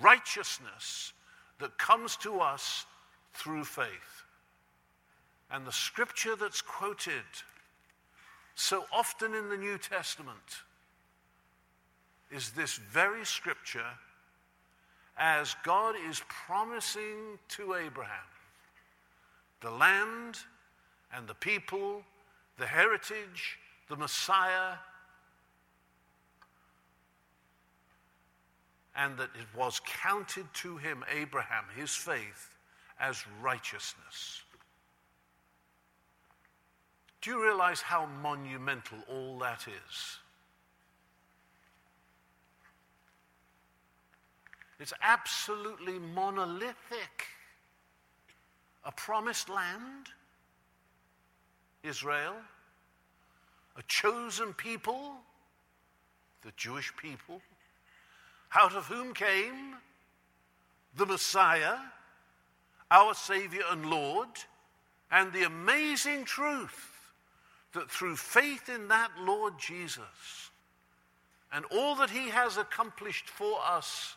Righteousness 0.00 1.14
that 1.58 1.78
comes 1.78 2.16
to 2.18 2.38
us 2.38 2.86
through 3.34 3.64
faith. 3.64 4.24
And 5.50 5.66
the 5.66 5.72
scripture 5.72 6.36
that's 6.36 6.60
quoted 6.60 7.24
so 8.54 8.84
often 8.92 9.34
in 9.34 9.48
the 9.48 9.56
New 9.56 9.78
Testament 9.78 10.62
is 12.30 12.50
this 12.50 12.76
very 12.76 13.24
scripture 13.24 13.86
as 15.16 15.56
God 15.64 15.94
is 16.08 16.22
promising 16.28 17.38
to 17.50 17.74
Abraham 17.74 18.12
the 19.60 19.70
land 19.70 20.38
and 21.12 21.26
the 21.26 21.34
people, 21.34 22.02
the 22.58 22.66
heritage, 22.66 23.58
the 23.88 23.96
Messiah, 23.96 24.74
and 28.94 29.16
that 29.16 29.30
it 29.34 29.58
was 29.58 29.80
counted 29.84 30.46
to 30.54 30.76
him, 30.76 31.04
Abraham, 31.12 31.64
his 31.76 31.94
faith, 31.94 32.54
as 33.00 33.24
righteousness. 33.40 34.42
Do 37.20 37.30
you 37.30 37.42
realize 37.42 37.80
how 37.80 38.06
monumental 38.22 38.98
all 39.08 39.38
that 39.40 39.66
is? 39.66 40.18
It's 44.80 44.92
absolutely 45.02 45.98
monolithic. 45.98 47.26
A 48.84 48.92
promised 48.92 49.48
land 49.48 50.08
Israel, 51.82 52.34
a 53.76 53.82
chosen 53.86 54.52
people, 54.54 55.14
the 56.42 56.52
Jewish 56.56 56.92
people, 56.96 57.40
out 58.54 58.74
of 58.74 58.86
whom 58.86 59.14
came 59.14 59.76
the 60.96 61.06
Messiah, 61.06 61.76
our 62.90 63.14
Savior 63.14 63.62
and 63.70 63.86
Lord, 63.86 64.28
and 65.10 65.32
the 65.32 65.44
amazing 65.44 66.24
truth 66.24 66.90
that 67.72 67.90
through 67.90 68.16
faith 68.16 68.68
in 68.68 68.88
that 68.88 69.10
Lord 69.20 69.54
Jesus 69.58 70.50
and 71.52 71.64
all 71.66 71.94
that 71.96 72.10
He 72.10 72.28
has 72.28 72.56
accomplished 72.56 73.28
for 73.28 73.58
us 73.64 74.16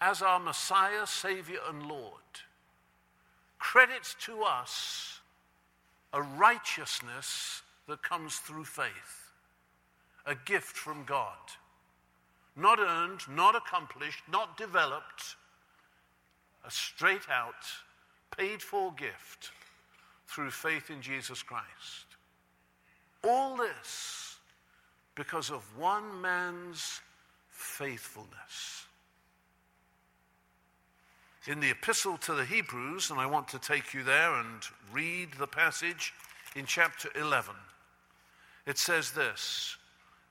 as 0.00 0.20
our 0.20 0.38
Messiah, 0.38 1.06
Savior, 1.06 1.58
and 1.68 1.82
Lord, 1.86 2.12
credits 3.58 4.14
to 4.26 4.42
us 4.42 5.20
a 6.12 6.22
righteousness 6.22 7.62
that 7.88 8.02
comes 8.02 8.36
through 8.36 8.64
faith, 8.64 9.32
a 10.26 10.34
gift 10.34 10.76
from 10.76 11.04
God. 11.04 11.36
Not 12.54 12.78
earned, 12.78 13.20
not 13.30 13.54
accomplished, 13.54 14.22
not 14.30 14.56
developed, 14.56 15.36
a 16.66 16.70
straight 16.70 17.28
out, 17.30 17.64
paid 18.36 18.60
for 18.60 18.92
gift 18.92 19.50
through 20.26 20.50
faith 20.50 20.90
in 20.90 21.00
Jesus 21.00 21.42
Christ. 21.42 22.06
All 23.24 23.56
this 23.56 24.36
because 25.14 25.50
of 25.50 25.62
one 25.78 26.20
man's 26.20 27.00
faithfulness. 27.50 28.86
In 31.46 31.60
the 31.60 31.70
epistle 31.70 32.18
to 32.18 32.34
the 32.34 32.44
Hebrews, 32.44 33.10
and 33.10 33.20
I 33.20 33.26
want 33.26 33.46
to 33.48 33.58
take 33.58 33.94
you 33.94 34.02
there 34.02 34.34
and 34.34 34.62
read 34.92 35.28
the 35.38 35.46
passage 35.46 36.12
in 36.56 36.66
chapter 36.66 37.08
11, 37.14 37.54
it 38.66 38.78
says 38.78 39.12
this. 39.12 39.76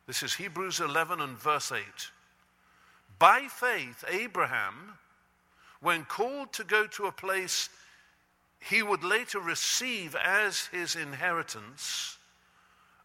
This 0.08 0.22
is 0.22 0.34
Hebrews 0.34 0.82
11 0.82 1.22
and 1.22 1.38
verse 1.38 1.72
8. 1.72 1.82
By 3.18 3.48
faith, 3.50 4.04
Abraham, 4.10 4.98
when 5.86 6.04
called 6.04 6.52
to 6.52 6.64
go 6.64 6.88
to 6.88 7.06
a 7.06 7.12
place 7.12 7.70
he 8.60 8.82
would 8.82 9.04
later 9.04 9.40
receive 9.40 10.16
as 10.16 10.66
his 10.72 10.96
inheritance, 10.96 12.18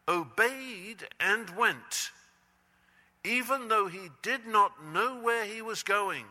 obeyed 0.09 1.07
and 1.21 1.51
went, 1.51 2.11
even 3.23 3.69
though 3.69 3.87
he 3.87 4.09
did 4.23 4.47
not 4.47 4.83
know 4.83 5.21
where 5.21 5.45
he 5.45 5.61
was 5.61 5.83
going. 5.83 6.25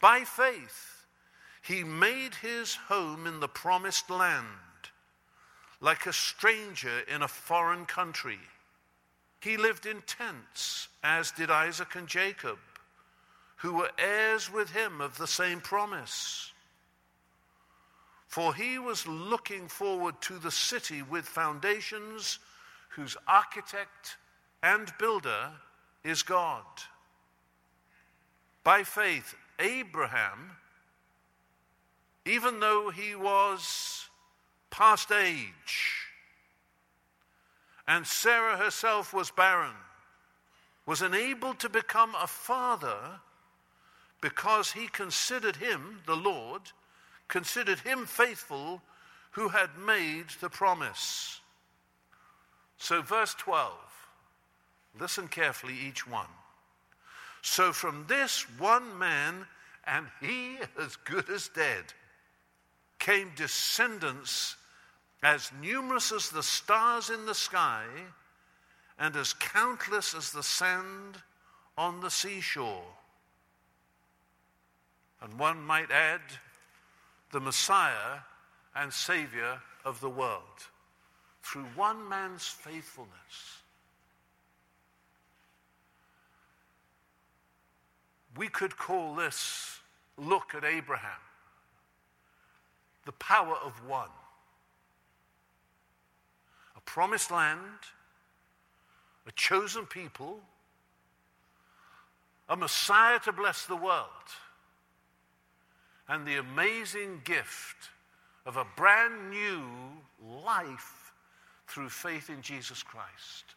By 0.00 0.20
faith, 0.20 1.04
he 1.60 1.84
made 1.84 2.34
his 2.36 2.74
home 2.74 3.26
in 3.26 3.38
the 3.38 3.48
promised 3.48 4.08
land, 4.08 4.46
like 5.82 6.06
a 6.06 6.12
stranger 6.14 7.00
in 7.00 7.20
a 7.20 7.28
foreign 7.28 7.84
country. 7.84 8.40
He 9.42 9.58
lived 9.58 9.84
in 9.84 10.00
tents, 10.06 10.88
as 11.04 11.32
did 11.32 11.50
Isaac 11.50 11.96
and 11.96 12.08
Jacob, 12.08 12.56
who 13.56 13.72
were 13.74 13.90
heirs 13.98 14.52
with 14.52 14.70
him 14.70 15.00
of 15.00 15.16
the 15.16 15.26
same 15.26 15.60
promise. 15.60 16.52
For 18.26 18.54
he 18.54 18.78
was 18.78 19.06
looking 19.06 19.66
forward 19.68 20.20
to 20.22 20.38
the 20.38 20.50
city 20.50 21.02
with 21.02 21.24
foundations, 21.24 22.38
whose 22.90 23.16
architect 23.26 24.16
and 24.62 24.92
builder 24.98 25.50
is 26.04 26.22
God. 26.22 26.64
By 28.62 28.82
faith, 28.82 29.34
Abraham, 29.58 30.52
even 32.26 32.60
though 32.60 32.90
he 32.90 33.14
was 33.14 34.08
past 34.70 35.12
age, 35.12 35.94
and 37.88 38.06
Sarah 38.06 38.56
herself 38.56 39.14
was 39.14 39.30
barren, 39.30 39.76
was 40.84 41.02
enabled 41.02 41.60
to 41.60 41.68
become 41.68 42.14
a 42.16 42.26
father 42.26 43.20
because 44.26 44.72
he 44.72 44.88
considered 44.88 45.54
him, 45.54 46.00
the 46.04 46.16
Lord, 46.16 46.62
considered 47.28 47.78
him 47.78 48.06
faithful 48.06 48.82
who 49.30 49.46
had 49.46 49.70
made 49.78 50.24
the 50.40 50.50
promise. 50.50 51.40
So, 52.76 53.02
verse 53.02 53.34
12, 53.34 53.72
listen 54.98 55.28
carefully, 55.28 55.74
each 55.78 56.08
one. 56.08 56.26
So, 57.42 57.72
from 57.72 58.04
this 58.08 58.44
one 58.58 58.98
man, 58.98 59.46
and 59.84 60.08
he 60.20 60.56
as 60.76 60.96
good 60.96 61.30
as 61.30 61.46
dead, 61.46 61.84
came 62.98 63.30
descendants 63.36 64.56
as 65.22 65.52
numerous 65.62 66.10
as 66.10 66.30
the 66.30 66.42
stars 66.42 67.10
in 67.10 67.26
the 67.26 67.34
sky 67.36 67.84
and 68.98 69.14
as 69.14 69.34
countless 69.34 70.16
as 70.16 70.32
the 70.32 70.42
sand 70.42 71.22
on 71.78 72.00
the 72.00 72.10
seashore. 72.10 72.82
And 75.20 75.38
one 75.38 75.60
might 75.62 75.90
add, 75.90 76.20
the 77.32 77.40
Messiah 77.40 78.20
and 78.74 78.92
Savior 78.92 79.60
of 79.84 80.00
the 80.00 80.10
world 80.10 80.42
through 81.42 81.64
one 81.74 82.08
man's 82.08 82.46
faithfulness. 82.46 83.12
We 88.36 88.48
could 88.48 88.76
call 88.76 89.14
this 89.14 89.80
look 90.18 90.54
at 90.54 90.64
Abraham 90.64 91.20
the 93.06 93.12
power 93.12 93.56
of 93.64 93.86
one. 93.86 94.10
A 96.76 96.80
promised 96.80 97.30
land, 97.30 97.60
a 99.26 99.32
chosen 99.32 99.86
people, 99.86 100.40
a 102.48 102.56
Messiah 102.56 103.20
to 103.20 103.32
bless 103.32 103.64
the 103.64 103.76
world 103.76 104.08
and 106.08 106.26
the 106.26 106.36
amazing 106.36 107.20
gift 107.24 107.90
of 108.44 108.56
a 108.56 108.66
brand 108.76 109.30
new 109.30 109.62
life 110.44 111.12
through 111.66 111.88
faith 111.88 112.30
in 112.30 112.42
Jesus 112.42 112.82
Christ. 112.82 113.56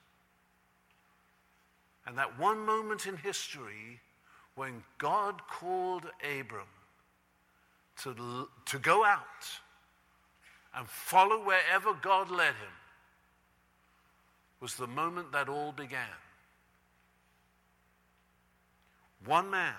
And 2.06 2.18
that 2.18 2.40
one 2.40 2.66
moment 2.66 3.06
in 3.06 3.18
history 3.18 4.00
when 4.56 4.84
God 4.98 5.42
called 5.48 6.06
Abram 6.24 6.68
to, 8.02 8.50
to 8.66 8.80
go 8.80 9.06
out 9.06 9.48
and 10.76 10.88
follow 10.88 11.46
wherever 11.46 11.94
God 11.94 12.32
led 12.32 12.56
him 12.56 12.74
was 14.60 14.76
the 14.76 14.88
moment 14.88 15.32
that 15.32 15.50
all 15.50 15.72
began. 15.72 16.02
One 19.26 19.50
man 19.50 19.76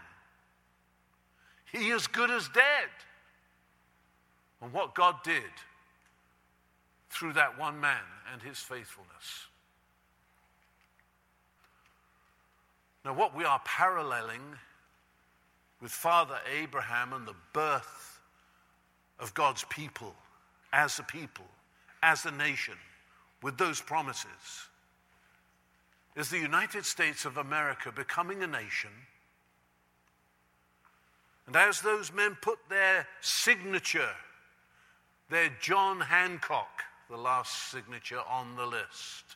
he 1.72 1.90
is 1.90 2.06
good 2.06 2.30
as 2.30 2.48
dead. 2.48 2.90
And 4.62 4.72
what 4.72 4.94
God 4.94 5.16
did 5.24 5.42
through 7.11 7.33
that 7.35 7.59
one 7.59 7.80
man 7.80 8.02
and 8.33 8.42
his 8.42 8.59
faithfulness. 8.59 9.46
Now, 13.04 13.14
what 13.14 13.35
we 13.35 13.44
are 13.44 13.61
paralleling 13.64 14.42
with 15.80 15.90
Father 15.90 16.38
Abraham 16.61 17.12
and 17.12 17.26
the 17.26 17.35
birth 17.52 18.20
of 19.18 19.33
God's 19.35 19.64
people 19.70 20.14
as 20.72 20.98
a 20.98 21.02
people, 21.02 21.46
as 22.02 22.26
a 22.26 22.30
nation, 22.30 22.74
with 23.42 23.56
those 23.56 23.80
promises, 23.80 24.68
is 26.14 26.28
the 26.28 26.38
United 26.38 26.85
States 26.85 27.24
of 27.24 27.38
America 27.38 27.90
becoming 27.90 28.42
a 28.42 28.46
nation 28.46 28.90
and 31.50 31.56
as 31.56 31.80
those 31.80 32.12
men 32.12 32.36
put 32.40 32.60
their 32.68 33.08
signature, 33.20 34.14
their 35.30 35.50
John 35.60 36.00
Hancock, 36.00 36.84
the 37.08 37.16
last 37.16 37.72
signature 37.72 38.20
on 38.30 38.54
the 38.54 38.66
list, 38.66 39.34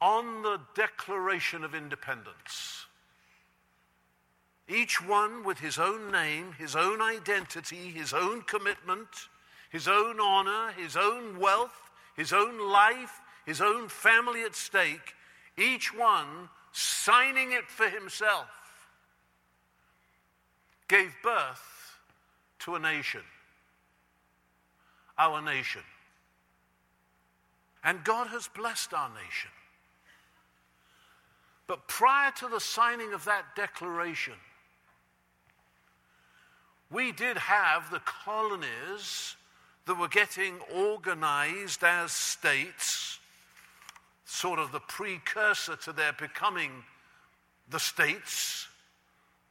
on 0.00 0.42
the 0.42 0.60
Declaration 0.74 1.62
of 1.62 1.74
Independence, 1.74 2.86
each 4.66 4.98
one 5.06 5.44
with 5.44 5.58
his 5.58 5.78
own 5.78 6.10
name, 6.10 6.52
his 6.52 6.74
own 6.74 7.02
identity, 7.02 7.90
his 7.90 8.14
own 8.14 8.40
commitment, 8.40 9.28
his 9.68 9.86
own 9.86 10.20
honor, 10.20 10.72
his 10.72 10.96
own 10.96 11.38
wealth, 11.38 11.90
his 12.16 12.32
own 12.32 12.58
life, 12.72 13.20
his 13.44 13.60
own 13.60 13.90
family 13.90 14.40
at 14.40 14.54
stake, 14.54 15.14
each 15.58 15.94
one 15.94 16.48
signing 16.72 17.52
it 17.52 17.68
for 17.68 17.90
himself 17.90 18.63
gave 20.94 21.12
birth 21.24 21.98
to 22.60 22.76
a 22.76 22.78
nation, 22.78 23.22
our 25.18 25.42
nation. 25.42 25.82
And 27.82 28.04
God 28.04 28.28
has 28.28 28.48
blessed 28.54 28.94
our 28.94 29.08
nation. 29.08 29.50
But 31.66 31.88
prior 31.88 32.30
to 32.38 32.48
the 32.48 32.60
signing 32.60 33.12
of 33.12 33.24
that 33.24 33.56
declaration, 33.56 34.34
we 36.92 37.10
did 37.10 37.38
have 37.38 37.90
the 37.90 38.00
colonies 38.00 39.34
that 39.86 39.98
were 39.98 40.08
getting 40.08 40.54
organized 40.72 41.82
as 41.82 42.12
states, 42.12 43.18
sort 44.26 44.60
of 44.60 44.70
the 44.70 44.80
precursor 44.80 45.74
to 45.76 45.92
their 45.92 46.12
becoming 46.12 46.70
the 47.68 47.80
states, 47.80 48.68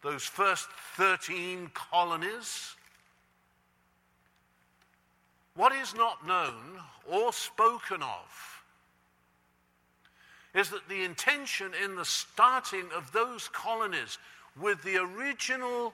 those 0.03 0.23
first 0.23 0.67
13 0.97 1.71
colonies. 1.73 2.75
What 5.55 5.73
is 5.73 5.95
not 5.95 6.27
known 6.27 6.79
or 7.09 7.31
spoken 7.31 8.01
of 8.01 8.63
is 10.53 10.69
that 10.69 10.87
the 10.87 11.03
intention 11.03 11.71
in 11.83 11.95
the 11.95 12.05
starting 12.05 12.85
of 12.95 13.11
those 13.11 13.47
colonies 13.49 14.19
with 14.59 14.81
the 14.83 14.97
original 14.97 15.93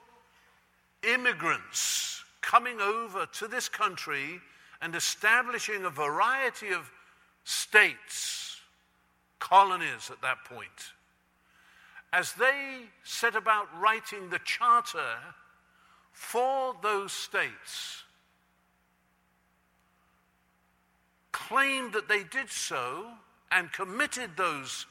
immigrants 1.02 2.22
coming 2.42 2.80
over 2.80 3.26
to 3.26 3.48
this 3.48 3.68
country 3.68 4.40
and 4.82 4.94
establishing 4.94 5.84
a 5.84 5.90
variety 5.90 6.70
of 6.70 6.90
states, 7.44 8.60
colonies 9.38 10.10
at 10.10 10.20
that 10.22 10.44
point. 10.44 10.92
As 12.12 12.32
they 12.32 12.82
set 13.04 13.36
about 13.36 13.68
writing 13.80 14.30
the 14.30 14.40
charter 14.44 15.16
for 16.12 16.74
those 16.82 17.12
states, 17.12 18.02
claimed 21.30 21.92
that 21.92 22.08
they 22.08 22.24
did 22.24 22.50
so 22.50 23.06
and 23.50 23.72
committed 23.72 24.30
those 24.36 24.86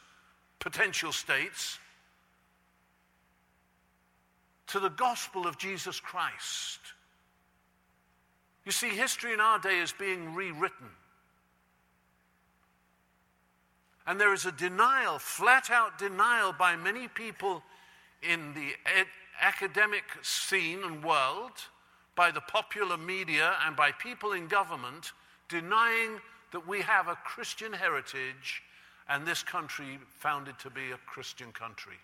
potential 0.60 1.12
states 1.12 1.80
to 4.68 4.80
the 4.80 4.90
gospel 4.90 5.48
of 5.48 5.58
Jesus 5.58 6.00
Christ. 6.00 6.80
You 8.66 8.72
see, 8.72 8.90
history 8.90 9.34
in 9.34 9.40
our 9.40 9.60
day 9.60 9.80
is 9.80 9.92
being 9.92 10.36
rewritten. 10.36 10.90
And 14.10 14.20
there 14.20 14.34
is 14.34 14.48
a 14.48 14.52
denial, 14.52 15.20
flat 15.20 15.70
out 15.70 16.00
denial 16.00 16.52
by 16.52 16.76
many 16.76 17.08
people 17.08 17.62
in 18.24 18.56
the 18.56 18.72
ed- 18.88 19.06
academic 19.40 20.04
scene 20.24 20.84
and 20.84 21.04
world, 21.04 21.52
by 22.16 22.32
the 22.32 22.42
popular 22.42 22.98
media, 22.98 23.54
and 23.64 23.76
by 23.76 23.92
people 23.92 24.32
in 24.32 24.48
government, 24.48 25.12
denying 25.48 26.20
that 26.52 26.68
we 26.68 26.82
have 26.82 27.08
a 27.08 27.20
Christian 27.24 27.72
heritage 27.72 28.64
and 29.10 29.28
this 29.28 29.44
country 29.44 30.00
founded 30.18 30.58
to 30.58 30.72
be 30.72 30.90
a 30.90 30.98
Christian 31.06 31.52
country. 31.52 32.00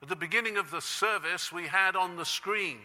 At 0.00 0.08
the 0.08 0.16
beginning 0.16 0.56
of 0.56 0.70
the 0.70 0.80
service, 0.80 1.52
we 1.52 1.66
had 1.66 1.94
on 1.94 2.16
the 2.16 2.24
screen 2.24 2.78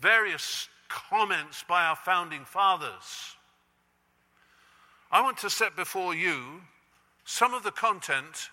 various 0.00 0.68
comments 0.88 1.64
by 1.68 1.84
our 1.84 1.96
founding 1.96 2.44
fathers. 2.44 3.36
I 5.10 5.22
want 5.22 5.38
to 5.38 5.50
set 5.50 5.74
before 5.74 6.14
you 6.14 6.60
some 7.24 7.54
of 7.54 7.62
the 7.62 7.70
content 7.70 8.50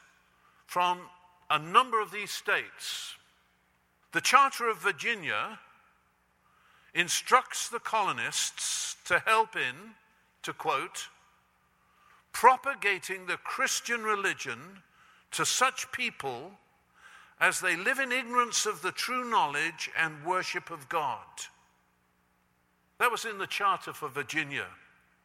from 0.68 1.00
a 1.50 1.60
number 1.60 2.02
of 2.02 2.12
these 2.12 2.32
states. 2.32 3.16
The 4.14 4.22
Charter 4.22 4.70
of 4.70 4.82
Virginia 4.82 5.60
instructs 6.94 7.68
the 7.68 7.80
colonists 7.80 8.96
to 9.06 9.20
help 9.20 9.56
in, 9.56 9.96
to 10.44 10.54
quote, 10.54 11.10
propagating 12.32 13.26
the 13.26 13.38
Christian 13.38 14.04
religion 14.04 14.82
to 15.32 15.46
such 15.46 15.92
people 15.92 16.52
as 17.42 17.60
they 17.60 17.76
live 17.76 18.00
in 18.00 18.14
ignorance 18.14 18.66
of 18.66 18.82
the 18.82 18.94
true 18.94 19.30
knowledge 19.30 19.90
and 19.98 20.26
worship 20.26 20.72
of 20.72 20.88
God. 20.88 21.26
That 22.98 23.12
was 23.12 23.26
in 23.26 23.38
the 23.38 23.48
Charter 23.48 23.92
for 23.92 24.08
Virginia 24.08 24.68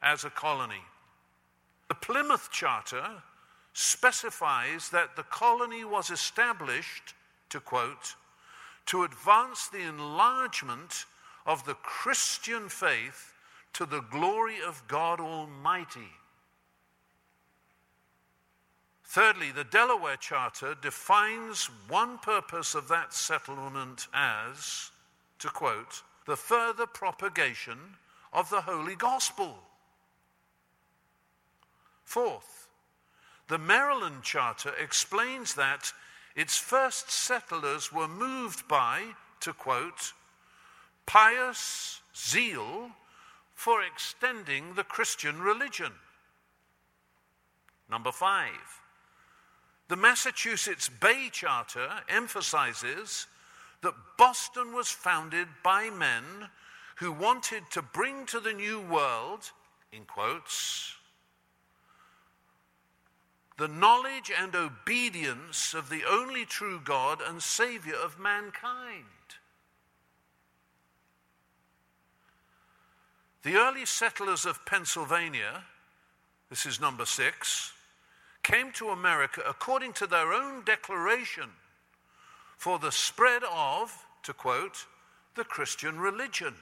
as 0.03 0.25
a 0.25 0.31
colony. 0.31 0.83
The 1.91 1.97
Plymouth 1.97 2.53
Charter 2.53 3.05
specifies 3.73 4.91
that 4.91 5.17
the 5.17 5.25
colony 5.25 5.85
was 5.85 6.13
established, 6.13 7.15
to 7.49 7.59
quote, 7.59 8.15
to 8.87 9.03
advance 9.03 9.67
the 9.67 9.81
enlargement 9.81 11.07
of 11.47 11.67
the 11.67 11.75
Christian 11.75 12.69
faith 12.69 13.33
to 13.73 13.87
the 13.87 14.03
glory 14.03 14.59
of 14.65 14.87
God 14.87 15.19
Almighty. 15.19 16.13
Thirdly, 19.05 19.51
the 19.51 19.65
Delaware 19.65 20.17
Charter 20.17 20.77
defines 20.81 21.69
one 21.89 22.19
purpose 22.19 22.77
of 22.77 22.87
that 22.87 23.13
settlement 23.13 24.07
as, 24.15 24.93
to 25.41 25.49
quote, 25.49 26.05
the 26.25 26.37
further 26.37 26.87
propagation 26.87 27.97
of 28.33 28.49
the 28.49 28.61
Holy 28.61 28.95
Gospel. 28.95 29.59
Fourth, 32.11 32.67
the 33.47 33.57
Maryland 33.57 34.25
Charter 34.25 34.73
explains 34.81 35.55
that 35.55 35.93
its 36.35 36.59
first 36.59 37.09
settlers 37.09 37.93
were 37.93 38.09
moved 38.09 38.67
by, 38.67 39.15
to 39.39 39.53
quote, 39.53 40.13
pious 41.07 42.01
zeal 42.17 42.91
for 43.55 43.85
extending 43.85 44.75
the 44.75 44.83
Christian 44.83 45.41
religion. 45.41 45.93
Number 47.89 48.11
five, 48.11 48.81
the 49.87 49.95
Massachusetts 49.95 50.89
Bay 50.89 51.29
Charter 51.31 51.91
emphasizes 52.09 53.29
that 53.83 53.95
Boston 54.19 54.75
was 54.75 54.89
founded 54.89 55.47
by 55.63 55.91
men 55.91 56.25
who 56.97 57.13
wanted 57.13 57.71
to 57.71 57.83
bring 57.83 58.27
to 58.27 58.41
the 58.41 58.53
New 58.53 58.81
World, 58.81 59.53
in 59.93 60.05
quotes, 60.07 60.97
the 63.61 63.69
knowledge 63.69 64.33
and 64.35 64.57
obedience 64.57 65.75
of 65.75 65.91
the 65.91 66.01
only 66.09 66.47
true 66.47 66.81
God 66.83 67.21
and 67.21 67.43
Savior 67.43 67.95
of 67.95 68.19
mankind. 68.19 69.05
The 73.43 73.57
early 73.57 73.85
settlers 73.85 74.47
of 74.47 74.65
Pennsylvania, 74.65 75.65
this 76.49 76.65
is 76.65 76.81
number 76.81 77.05
six, 77.05 77.75
came 78.43 78.73
to 78.73 78.89
America 78.89 79.43
according 79.47 79.93
to 79.93 80.07
their 80.07 80.33
own 80.33 80.65
declaration 80.65 81.51
for 82.57 82.79
the 82.79 82.91
spread 82.91 83.43
of, 83.45 84.07
to 84.23 84.33
quote, 84.33 84.87
the 85.35 85.45
Christian 85.45 86.01
religion. 86.01 86.55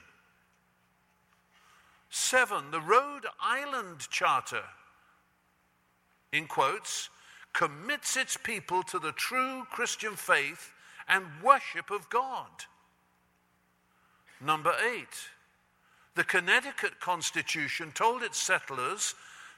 Seven, 2.09 2.71
the 2.71 2.81
Rhode 2.81 3.25
Island 3.41 4.01
Charter, 4.09 4.63
in 6.31 6.47
quotes, 6.47 7.09
commits 7.53 8.15
its 8.15 8.37
people 8.37 8.83
to 8.83 8.99
the 8.99 9.11
true 9.13 9.63
Christian 9.71 10.15
faith 10.15 10.71
and 11.07 11.25
worship 11.43 11.91
of 11.91 12.09
God. 12.09 12.49
Number 14.39 14.73
eight, 14.93 15.29
the 16.15 16.23
Connecticut 16.23 16.99
Constitution 16.99 17.91
told 17.93 18.23
its 18.23 18.37
settlers 18.37 19.15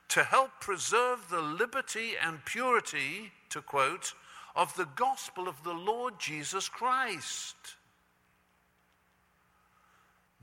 to 0.10 0.24
help 0.24 0.52
preserve 0.60 1.30
the 1.30 1.42
liberty 1.42 2.12
and 2.22 2.44
purity, 2.46 3.32
to 3.50 3.62
quote, 3.62 4.14
of 4.56 4.76
the 4.76 4.88
gospel 4.96 5.48
of 5.48 5.64
the 5.64 5.74
Lord 5.74 6.20
Jesus 6.20 6.68
Christ. 6.68 7.56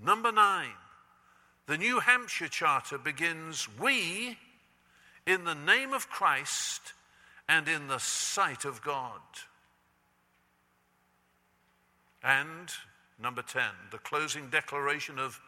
Number 0.03 0.33
nine, 0.33 0.77
the 1.67 1.77
New 1.77 2.01
Hampshire 2.01 2.49
Charter 2.49 2.97
begins 2.97 3.69
We, 3.79 4.38
in 5.29 5.45
the 5.45 5.55
name 5.55 5.93
of 5.93 6.09
Christ 6.09 6.95
and 7.47 7.69
in 7.69 7.87
the 7.87 7.99
sight 7.99 8.64
of 8.64 8.83
God. 8.83 9.21
And 12.25 12.71
number 13.23 13.43
10, 13.43 13.62
the 13.91 13.99
closing 13.99 14.49
declaration 14.49 15.19
of 15.19 15.38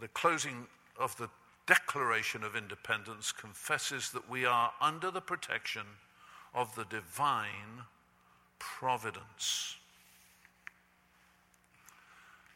the 0.00 0.06
closing 0.08 0.68
of 0.96 1.16
the 1.16 1.28
Declaration 1.66 2.44
of 2.44 2.54
Independence 2.54 3.32
confesses 3.32 4.10
that 4.12 4.30
we 4.30 4.46
are 4.46 4.72
under 4.80 5.10
the 5.10 5.20
protection 5.20 5.82
of 6.54 6.72
the 6.76 6.84
divine 6.84 7.82
providence. 8.60 9.76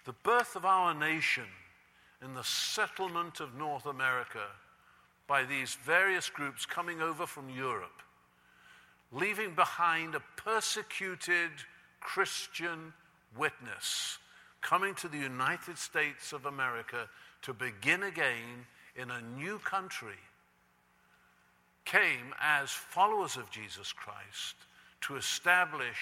The 0.04 0.14
birth 0.22 0.54
of 0.54 0.64
our 0.64 0.94
nation 0.94 1.44
in 2.24 2.34
the 2.34 2.44
settlement 2.44 3.40
of 3.40 3.56
North 3.56 3.84
America 3.84 4.46
by 5.26 5.44
these 5.44 5.76
various 5.84 6.28
groups 6.28 6.66
coming 6.66 7.00
over 7.00 7.26
from 7.26 7.48
Europe, 7.48 8.02
leaving 9.12 9.54
behind 9.54 10.14
a 10.14 10.22
persecuted 10.36 11.50
Christian 12.00 12.92
witness 13.36 14.18
coming 14.60 14.94
to 14.94 15.08
the 15.08 15.18
United 15.18 15.76
States 15.76 16.32
of 16.32 16.46
America 16.46 17.08
to 17.42 17.52
begin 17.52 18.04
again 18.04 18.66
in 18.96 19.10
a 19.10 19.20
new 19.38 19.58
country 19.58 20.18
came 21.84 22.32
as 22.40 22.70
followers 22.70 23.36
of 23.36 23.50
Jesus 23.50 23.92
Christ 23.92 24.54
to 25.02 25.16
establish 25.16 25.98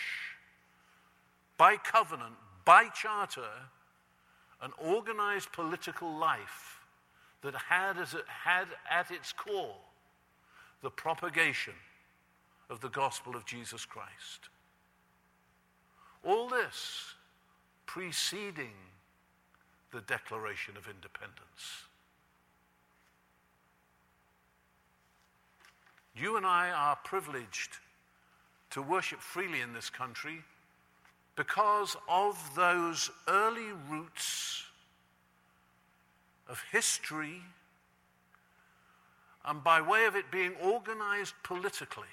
by 1.56 1.76
covenant, 1.76 2.34
by 2.64 2.88
charter, 2.88 3.50
an 4.62 4.72
organized 4.78 5.50
political 5.52 6.18
life 6.18 6.79
that 7.42 7.54
had, 7.54 7.98
as 7.98 8.14
it 8.14 8.24
had 8.26 8.68
at 8.90 9.10
its 9.10 9.32
core 9.32 9.76
the 10.82 10.90
propagation 10.90 11.74
of 12.68 12.80
the 12.80 12.88
gospel 12.88 13.34
of 13.36 13.44
Jesus 13.44 13.84
Christ. 13.84 14.48
All 16.24 16.48
this 16.48 17.14
preceding 17.86 18.74
the 19.90 20.00
Declaration 20.02 20.76
of 20.76 20.86
Independence. 20.86 21.84
You 26.14 26.36
and 26.36 26.46
I 26.46 26.70
are 26.70 26.96
privileged 27.02 27.78
to 28.70 28.82
worship 28.82 29.20
freely 29.20 29.60
in 29.60 29.72
this 29.72 29.90
country 29.90 30.44
because 31.34 31.96
of 32.08 32.38
those 32.54 33.10
early 33.26 33.72
roots 33.88 34.64
of 36.50 36.62
history 36.72 37.42
and 39.44 39.62
by 39.64 39.80
way 39.80 40.04
of 40.04 40.16
it 40.16 40.30
being 40.30 40.52
organized 40.62 41.34
politically 41.42 42.04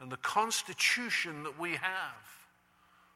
and 0.00 0.10
the 0.10 0.16
constitution 0.18 1.42
that 1.42 1.58
we 1.58 1.72
have 1.72 2.30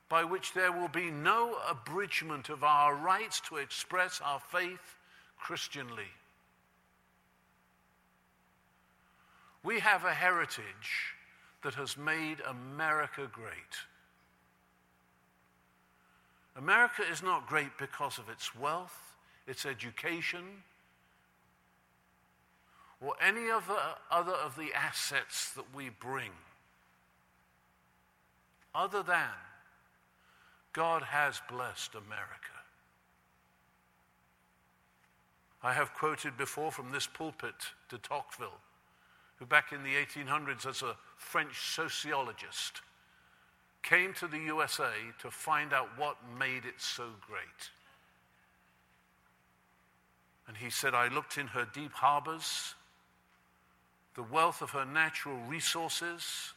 by 0.09 0.23
which 0.23 0.53
there 0.53 0.71
will 0.71 0.89
be 0.89 1.11
no 1.11 1.57
abridgment 1.69 2.49
of 2.49 2.63
our 2.63 2.95
rights 2.95 3.41
to 3.41 3.57
express 3.57 4.21
our 4.23 4.39
faith 4.39 4.99
Christianly. 5.39 6.11
We 9.63 9.81
have 9.81 10.05
a 10.05 10.13
heritage 10.13 11.15
that 11.63 11.75
has 11.75 11.97
made 11.97 12.37
America 12.47 13.29
great. 13.33 13.53
America 16.57 17.03
is 17.11 17.23
not 17.23 17.49
great 17.49 17.77
because 17.79 18.19
of 18.19 18.29
its 18.29 18.55
wealth, 18.55 19.14
its 19.47 19.67
education, 19.67 20.63
or 23.01 23.15
any 23.21 23.51
other, 23.51 23.77
other 24.11 24.33
of 24.33 24.57
the 24.57 24.73
assets 24.75 25.53
that 25.53 25.75
we 25.75 25.91
bring, 25.91 26.31
other 28.75 29.03
than 29.03 29.31
God 30.73 31.03
has 31.03 31.41
blessed 31.49 31.95
America. 31.95 32.55
I 35.63 35.73
have 35.73 35.95
quoted 35.95 36.37
before 36.37 36.71
from 36.71 36.91
this 36.91 37.07
pulpit 37.07 37.55
de 37.89 37.99
Tocqueville, 37.99 38.61
who 39.37 39.47
back 39.47 39.73
in 39.73 39.83
the 39.83 39.95
1800s, 39.95 40.67
as 40.67 40.83
a 40.83 40.97
French 41.17 41.75
sociologist, 41.75 42.83
came 43.83 44.13
to 44.15 44.27
the 44.27 44.39
USA 44.39 44.93
to 45.21 45.31
find 45.31 45.73
out 45.73 45.89
what 45.97 46.17
made 46.39 46.65
it 46.65 46.79
so 46.79 47.05
great. 47.27 47.71
And 50.47 50.57
he 50.57 50.71
said, 50.71 50.95
I 50.95 51.09
looked 51.09 51.39
in 51.39 51.47
her 51.49 51.67
deep 51.73 51.93
harbors, 51.93 52.75
the 54.15 54.23
wealth 54.23 54.63
of 54.63 54.71
her 54.71 54.85
natural 54.85 55.37
resources, 55.49 56.53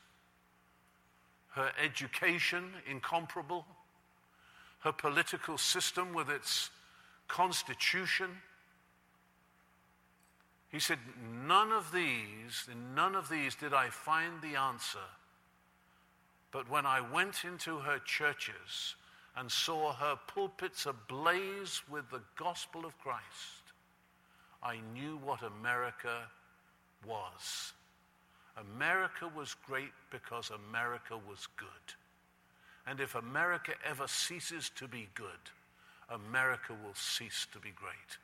her 1.52 1.71
education 1.84 2.65
incomparable, 2.89 3.65
her 4.80 4.91
political 4.91 5.58
system 5.58 6.13
with 6.13 6.30
its 6.30 6.69
constitution. 7.28 8.30
He 10.69 10.80
said, 10.80 11.00
None 11.47 11.71
of 11.71 11.91
these, 11.91 12.67
in 12.71 12.93
none 12.93 13.15
of 13.15 13.30
these 13.30 13.56
did 13.56 13.73
I 13.73 13.89
find 13.89 14.41
the 14.41 14.56
answer. 14.56 15.00
But 16.52 16.69
when 16.69 16.86
I 16.86 17.02
went 17.02 17.43
into 17.43 17.80
her 17.80 18.00
churches 18.00 18.95
and 19.36 19.52
saw 19.52 19.93
her 19.93 20.17
pulpits 20.28 20.86
ablaze 20.86 21.82
with 21.89 22.10
the 22.10 22.21
gospel 22.36 22.86
of 22.86 22.97
Christ, 23.00 23.66
I 24.63 24.78
knew 24.93 25.17
what 25.24 25.41
America 25.43 26.24
was. 27.06 27.74
America 28.76 29.30
was 29.36 29.56
great 29.65 29.91
because 30.10 30.52
America 30.70 31.15
was 31.30 31.48
good. 31.58 31.67
And 32.88 33.00
if 33.00 33.15
America 33.15 33.74
ever 33.86 34.08
ceases 34.08 34.72
to 34.76 34.88
be 34.88 35.10
good, 35.13 35.52
America 36.10 36.74
will 36.74 36.96
cease 36.96 37.48
to 37.52 37.60
be 37.60 37.72
great. 37.72 38.17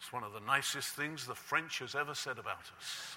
It's 0.00 0.12
one 0.12 0.24
of 0.24 0.32
the 0.32 0.40
nicest 0.40 0.88
things 0.90 1.26
the 1.26 1.34
French 1.34 1.78
has 1.78 1.94
ever 1.94 2.14
said 2.14 2.38
about 2.38 2.70
us. 2.76 3.16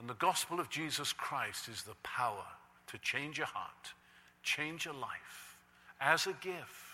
And 0.00 0.08
the 0.08 0.14
gospel 0.14 0.58
of 0.58 0.70
Jesus 0.70 1.12
Christ 1.12 1.68
is 1.68 1.82
the 1.82 1.94
power 2.02 2.46
to 2.86 2.98
change 2.98 3.38
a 3.38 3.44
heart, 3.44 3.92
change 4.42 4.86
a 4.86 4.92
life 4.92 5.58
as 6.00 6.26
a 6.26 6.32
gift 6.34 6.90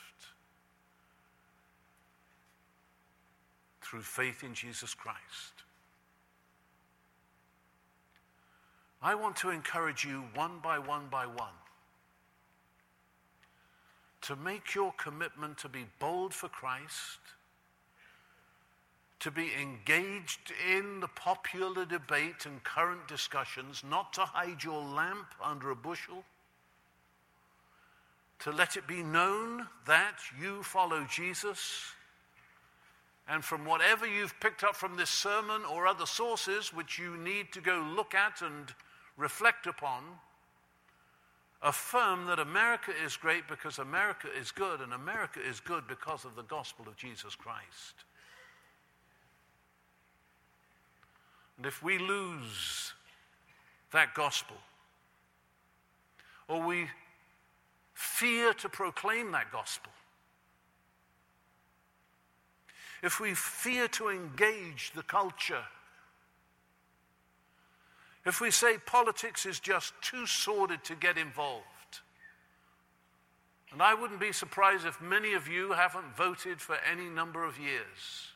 through 3.83 4.03
faith 4.03 4.43
in 4.43 4.55
Jesus 4.55 4.95
Christ. 4.95 5.63
I 9.01 9.15
want 9.15 9.37
to 9.37 9.51
encourage 9.51 10.05
you 10.05 10.25
one 10.35 10.59
by 10.63 10.79
one 10.79 11.07
by 11.11 11.27
one 11.27 11.55
to 14.23 14.35
make 14.35 14.75
your 14.75 14.93
commitment 14.99 15.57
to 15.59 15.69
be 15.69 15.87
bold 16.01 16.35
for 16.35 16.49
Christ, 16.49 17.21
to 19.21 19.31
be 19.31 19.51
engaged 19.61 20.53
in 20.75 20.99
the 20.99 21.07
popular 21.07 21.85
debate 21.85 22.45
and 22.45 22.63
current 22.65 23.07
discussions, 23.07 23.85
not 23.89 24.13
to 24.15 24.23
hide 24.23 24.65
your 24.65 24.83
lamp 24.83 25.29
under 25.41 25.71
a 25.71 25.77
bushel, 25.77 26.25
to 28.41 28.51
let 28.51 28.77
it 28.77 28.87
be 28.87 29.03
known 29.03 29.67
that 29.87 30.17
you 30.41 30.63
follow 30.63 31.05
Jesus. 31.11 31.85
And 33.29 33.45
from 33.45 33.65
whatever 33.65 34.07
you've 34.07 34.39
picked 34.41 34.63
up 34.63 34.77
from 34.77 34.97
this 34.97 35.11
sermon 35.11 35.63
or 35.65 35.87
other 35.87 36.07
sources, 36.07 36.73
which 36.73 36.99
you 36.99 37.17
need 37.17 37.53
to 37.53 37.61
go 37.61 37.85
look 37.95 38.15
at 38.15 38.41
and 38.43 38.73
reflect 39.17 39.67
upon, 39.67 40.03
affirm 41.63 42.27
that 42.27 42.39
America 42.39 42.93
is 43.05 43.17
great 43.17 43.49
because 43.49 43.79
America 43.79 44.29
is 44.39 44.53
good, 44.53 44.81
and 44.81 44.93
America 44.93 45.41
is 45.41 45.59
good 45.59 45.89
because 45.89 46.25
of 46.25 46.37
the 46.37 46.43
gospel 46.45 46.87
of 46.87 46.97
Jesus 46.97 47.35
Christ. 47.35 48.05
And 51.57 51.67
if 51.67 51.83
we 51.83 51.99
lose 51.99 52.93
that 53.93 54.15
gospel, 54.15 54.57
or 56.49 56.63
we 56.63 56.87
fear 57.97 58.53
to 58.53 58.69
proclaim 58.69 59.33
that 59.33 59.51
gospel, 59.51 59.91
if 63.03 63.19
we 63.19 63.35
fear 63.35 63.89
to 63.89 64.11
engage 64.11 64.93
the 64.95 65.03
culture, 65.03 65.65
if 68.27 68.41
we 68.41 68.51
say 68.51 68.77
politics 68.85 69.47
is 69.47 69.61
just 69.61 69.95
too 70.03 70.27
sordid 70.27 70.85
to 70.85 70.95
get 70.95 71.17
involved, 71.17 71.65
and 73.73 73.81
I 73.81 73.95
wouldn't 73.95 74.21
be 74.21 74.33
surprised 74.33 74.85
if 74.85 75.01
many 75.01 75.33
of 75.33 75.49
you 75.49 75.73
haven't 75.73 76.17
voted 76.17 76.61
for 76.61 76.77
any 76.91 77.09
number 77.09 77.45
of 77.45 77.59
years. 77.59 78.29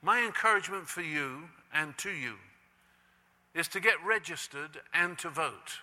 My 0.00 0.24
encouragement 0.24 0.86
for 0.86 1.02
you 1.02 1.48
and 1.72 1.96
to 1.98 2.10
you 2.10 2.34
is 3.52 3.66
to 3.68 3.80
get 3.80 3.94
registered 4.04 4.80
and 4.92 5.18
to 5.18 5.28
vote. 5.28 5.80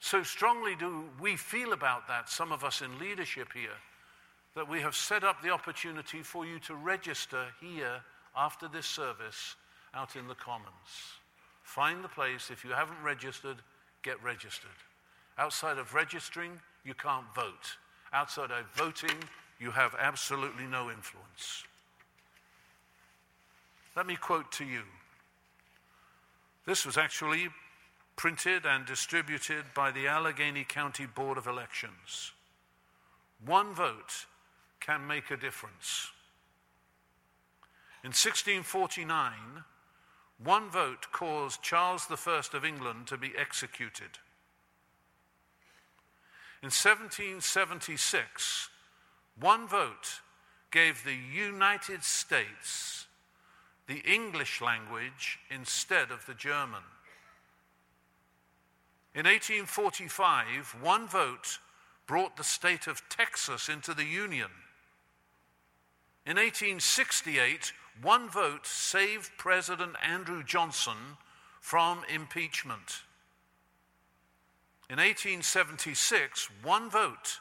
So 0.00 0.22
strongly 0.22 0.76
do 0.76 1.04
we 1.20 1.36
feel 1.36 1.72
about 1.72 2.06
that, 2.08 2.28
some 2.28 2.52
of 2.52 2.64
us 2.64 2.82
in 2.82 2.98
leadership 2.98 3.48
here, 3.52 3.76
that 4.54 4.68
we 4.68 4.80
have 4.80 4.94
set 4.94 5.24
up 5.24 5.42
the 5.42 5.50
opportunity 5.50 6.22
for 6.22 6.46
you 6.46 6.58
to 6.60 6.74
register 6.74 7.46
here 7.60 8.00
after 8.36 8.68
this 8.68 8.86
service 8.86 9.56
out 9.94 10.16
in 10.16 10.28
the 10.28 10.34
commons. 10.34 11.18
Find 11.62 12.02
the 12.02 12.08
place. 12.08 12.50
If 12.50 12.64
you 12.64 12.70
haven't 12.70 13.02
registered, 13.02 13.56
get 14.02 14.22
registered. 14.22 14.70
Outside 15.36 15.78
of 15.78 15.94
registering, 15.94 16.58
you 16.84 16.94
can't 16.94 17.26
vote. 17.34 17.76
Outside 18.12 18.50
of 18.50 18.64
voting, 18.74 19.16
you 19.60 19.70
have 19.70 19.94
absolutely 20.00 20.64
no 20.64 20.90
influence. 20.90 21.64
Let 23.96 24.06
me 24.06 24.16
quote 24.16 24.50
to 24.52 24.64
you. 24.64 24.82
This 26.64 26.86
was 26.86 26.96
actually 26.96 27.48
printed 28.18 28.66
and 28.66 28.84
distributed 28.84 29.64
by 29.74 29.92
the 29.92 30.08
Allegheny 30.08 30.64
County 30.64 31.06
Board 31.06 31.38
of 31.38 31.46
Elections. 31.46 32.32
One 33.46 33.72
vote 33.72 34.26
can 34.80 35.06
make 35.06 35.30
a 35.30 35.36
difference. 35.36 36.10
In 38.02 38.08
1649, 38.08 39.30
one 40.42 40.68
vote 40.68 41.06
caused 41.12 41.62
Charles 41.62 42.08
I 42.10 42.42
of 42.52 42.64
England 42.64 43.06
to 43.06 43.16
be 43.16 43.32
executed. 43.38 44.18
In 46.60 46.70
1776, 46.70 48.68
one 49.38 49.68
vote 49.68 50.20
gave 50.72 51.04
the 51.04 51.14
United 51.14 52.02
States 52.02 53.06
the 53.86 54.00
English 54.00 54.60
language 54.60 55.38
instead 55.50 56.10
of 56.10 56.26
the 56.26 56.34
German. 56.34 56.82
In 59.18 59.24
1845, 59.24 60.76
one 60.80 61.08
vote 61.08 61.58
brought 62.06 62.36
the 62.36 62.44
state 62.44 62.86
of 62.86 63.02
Texas 63.08 63.68
into 63.68 63.92
the 63.92 64.04
Union. 64.04 64.50
In 66.24 66.36
1868, 66.36 67.72
one 68.00 68.30
vote 68.30 68.64
saved 68.64 69.32
President 69.36 69.96
Andrew 70.00 70.44
Johnson 70.44 71.16
from 71.60 72.02
impeachment. 72.08 73.02
In 74.88 74.98
1876, 74.98 76.48
one 76.62 76.88
vote 76.88 77.40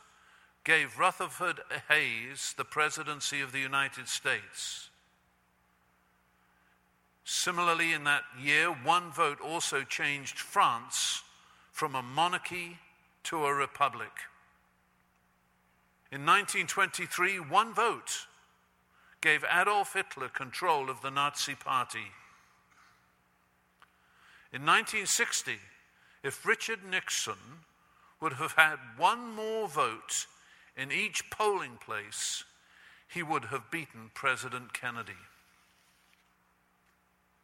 gave 0.64 0.98
Rutherford 0.98 1.60
Hayes 1.90 2.56
the 2.58 2.66
presidency 2.66 3.40
of 3.40 3.52
the 3.52 3.60
United 3.60 4.08
States. 4.08 4.90
Similarly, 7.24 7.94
in 7.94 8.04
that 8.06 8.24
year, 8.42 8.70
one 8.70 9.12
vote 9.12 9.40
also 9.40 9.84
changed 9.84 10.40
France 10.40 11.22
from 11.78 11.94
a 11.94 12.02
monarchy 12.02 12.80
to 13.22 13.46
a 13.46 13.54
republic. 13.54 14.10
In 16.12 16.26
1923, 16.26 17.38
one 17.38 17.72
vote 17.72 18.26
gave 19.22 19.46
Adolf 19.46 19.94
Hitler 19.94 20.28
control 20.28 20.90
of 20.90 21.04
the 21.04 21.12
Nazi 21.12 21.54
Party. 21.54 22.10
In 24.52 24.66
1960, 24.66 25.58
if 26.24 26.48
Richard 26.48 26.80
Nixon 26.90 27.62
would 28.22 28.34
have 28.34 28.54
had 28.54 28.80
one 28.98 29.36
more 29.36 29.68
vote 29.68 30.26
in 30.76 30.92
each 30.92 31.30
polling 31.30 31.78
place, 31.80 32.44
he 33.08 33.22
would 33.22 33.46
have 33.46 33.70
beaten 33.70 34.10
President 34.16 34.74
Kennedy. 34.74 35.22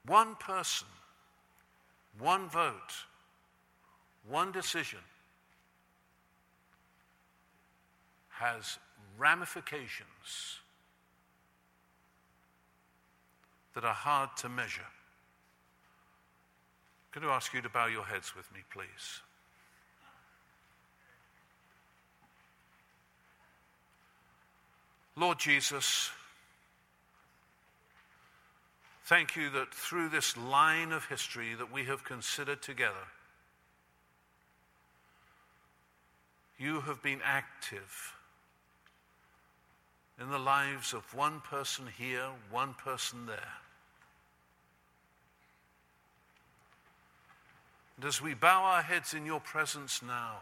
One 0.08 0.34
person, 0.40 0.88
one 2.18 2.50
vote, 2.50 3.06
one 4.30 4.52
decision 4.52 5.00
has 8.30 8.78
ramifications 9.18 10.60
that 13.74 13.84
are 13.84 13.94
hard 13.94 14.30
to 14.38 14.50
measure. 14.50 14.82
I'm 17.16 17.22
going 17.22 17.28
to 17.28 17.34
ask 17.34 17.54
you 17.54 17.62
to 17.62 17.70
bow 17.70 17.88
your 17.88 18.04
heads 18.04 18.36
with 18.36 18.52
me, 18.54 18.62
please. 18.72 19.22
Lord 25.16 25.38
Jesus, 25.38 26.10
thank 29.06 29.36
you 29.36 29.52
that 29.52 29.72
through 29.72 30.10
this 30.10 30.36
line 30.36 30.92
of 30.92 31.06
history 31.06 31.54
that 31.54 31.72
we 31.72 31.86
have 31.86 32.04
considered 32.04 32.64
together, 32.64 33.08
you 36.64 36.80
have 36.82 37.04
been 37.04 37.20
active 37.26 38.16
in 40.20 40.30
the 40.30 40.40
lives 40.40 40.94
of 40.94 41.04
one 41.14 41.42
person 41.42 41.86
here, 41.98 42.28
one 42.50 42.74
person 42.76 43.26
there. 43.26 43.58
And 47.98 48.06
as 48.06 48.22
we 48.22 48.34
bow 48.34 48.64
our 48.64 48.82
heads 48.82 49.14
in 49.14 49.26
your 49.26 49.42
presence 49.42 50.02
now, 50.02 50.38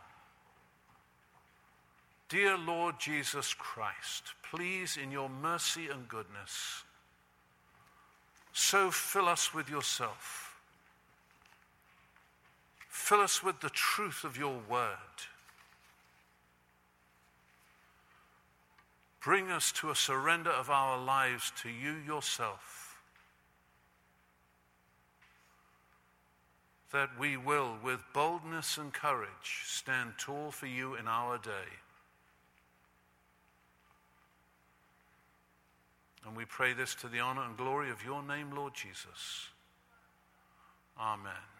dear 2.29 2.55
Lord 2.55 2.95
Jesus 2.99 3.55
Christ, 3.55 4.33
please, 4.43 4.97
in 5.01 5.11
your 5.11 5.29
mercy 5.29 5.87
and 5.91 6.07
goodness, 6.07 6.83
so 8.53 8.91
fill 8.91 9.27
us 9.27 9.55
with 9.55 9.69
yourself. 9.69 10.55
Fill 12.89 13.21
us 13.21 13.41
with 13.41 13.59
the 13.61 13.69
truth 13.71 14.23
of 14.23 14.37
your 14.37 14.59
word. 14.69 14.97
Bring 19.21 19.51
us 19.51 19.71
to 19.73 19.91
a 19.91 19.95
surrender 19.95 20.49
of 20.49 20.69
our 20.69 20.97
lives 20.97 21.51
to 21.61 21.69
you 21.69 21.95
yourself. 22.05 22.99
That 26.91 27.17
we 27.19 27.37
will, 27.37 27.77
with 27.83 27.99
boldness 28.13 28.77
and 28.77 28.91
courage, 28.91 29.63
stand 29.65 30.13
tall 30.17 30.51
for 30.51 30.65
you 30.65 30.95
in 30.95 31.07
our 31.07 31.37
day. 31.37 31.69
And 36.25 36.35
we 36.35 36.45
pray 36.45 36.73
this 36.73 36.95
to 36.95 37.07
the 37.07 37.19
honor 37.19 37.43
and 37.43 37.55
glory 37.55 37.91
of 37.91 38.03
your 38.03 38.21
name, 38.23 38.51
Lord 38.55 38.73
Jesus. 38.73 39.49
Amen. 40.99 41.50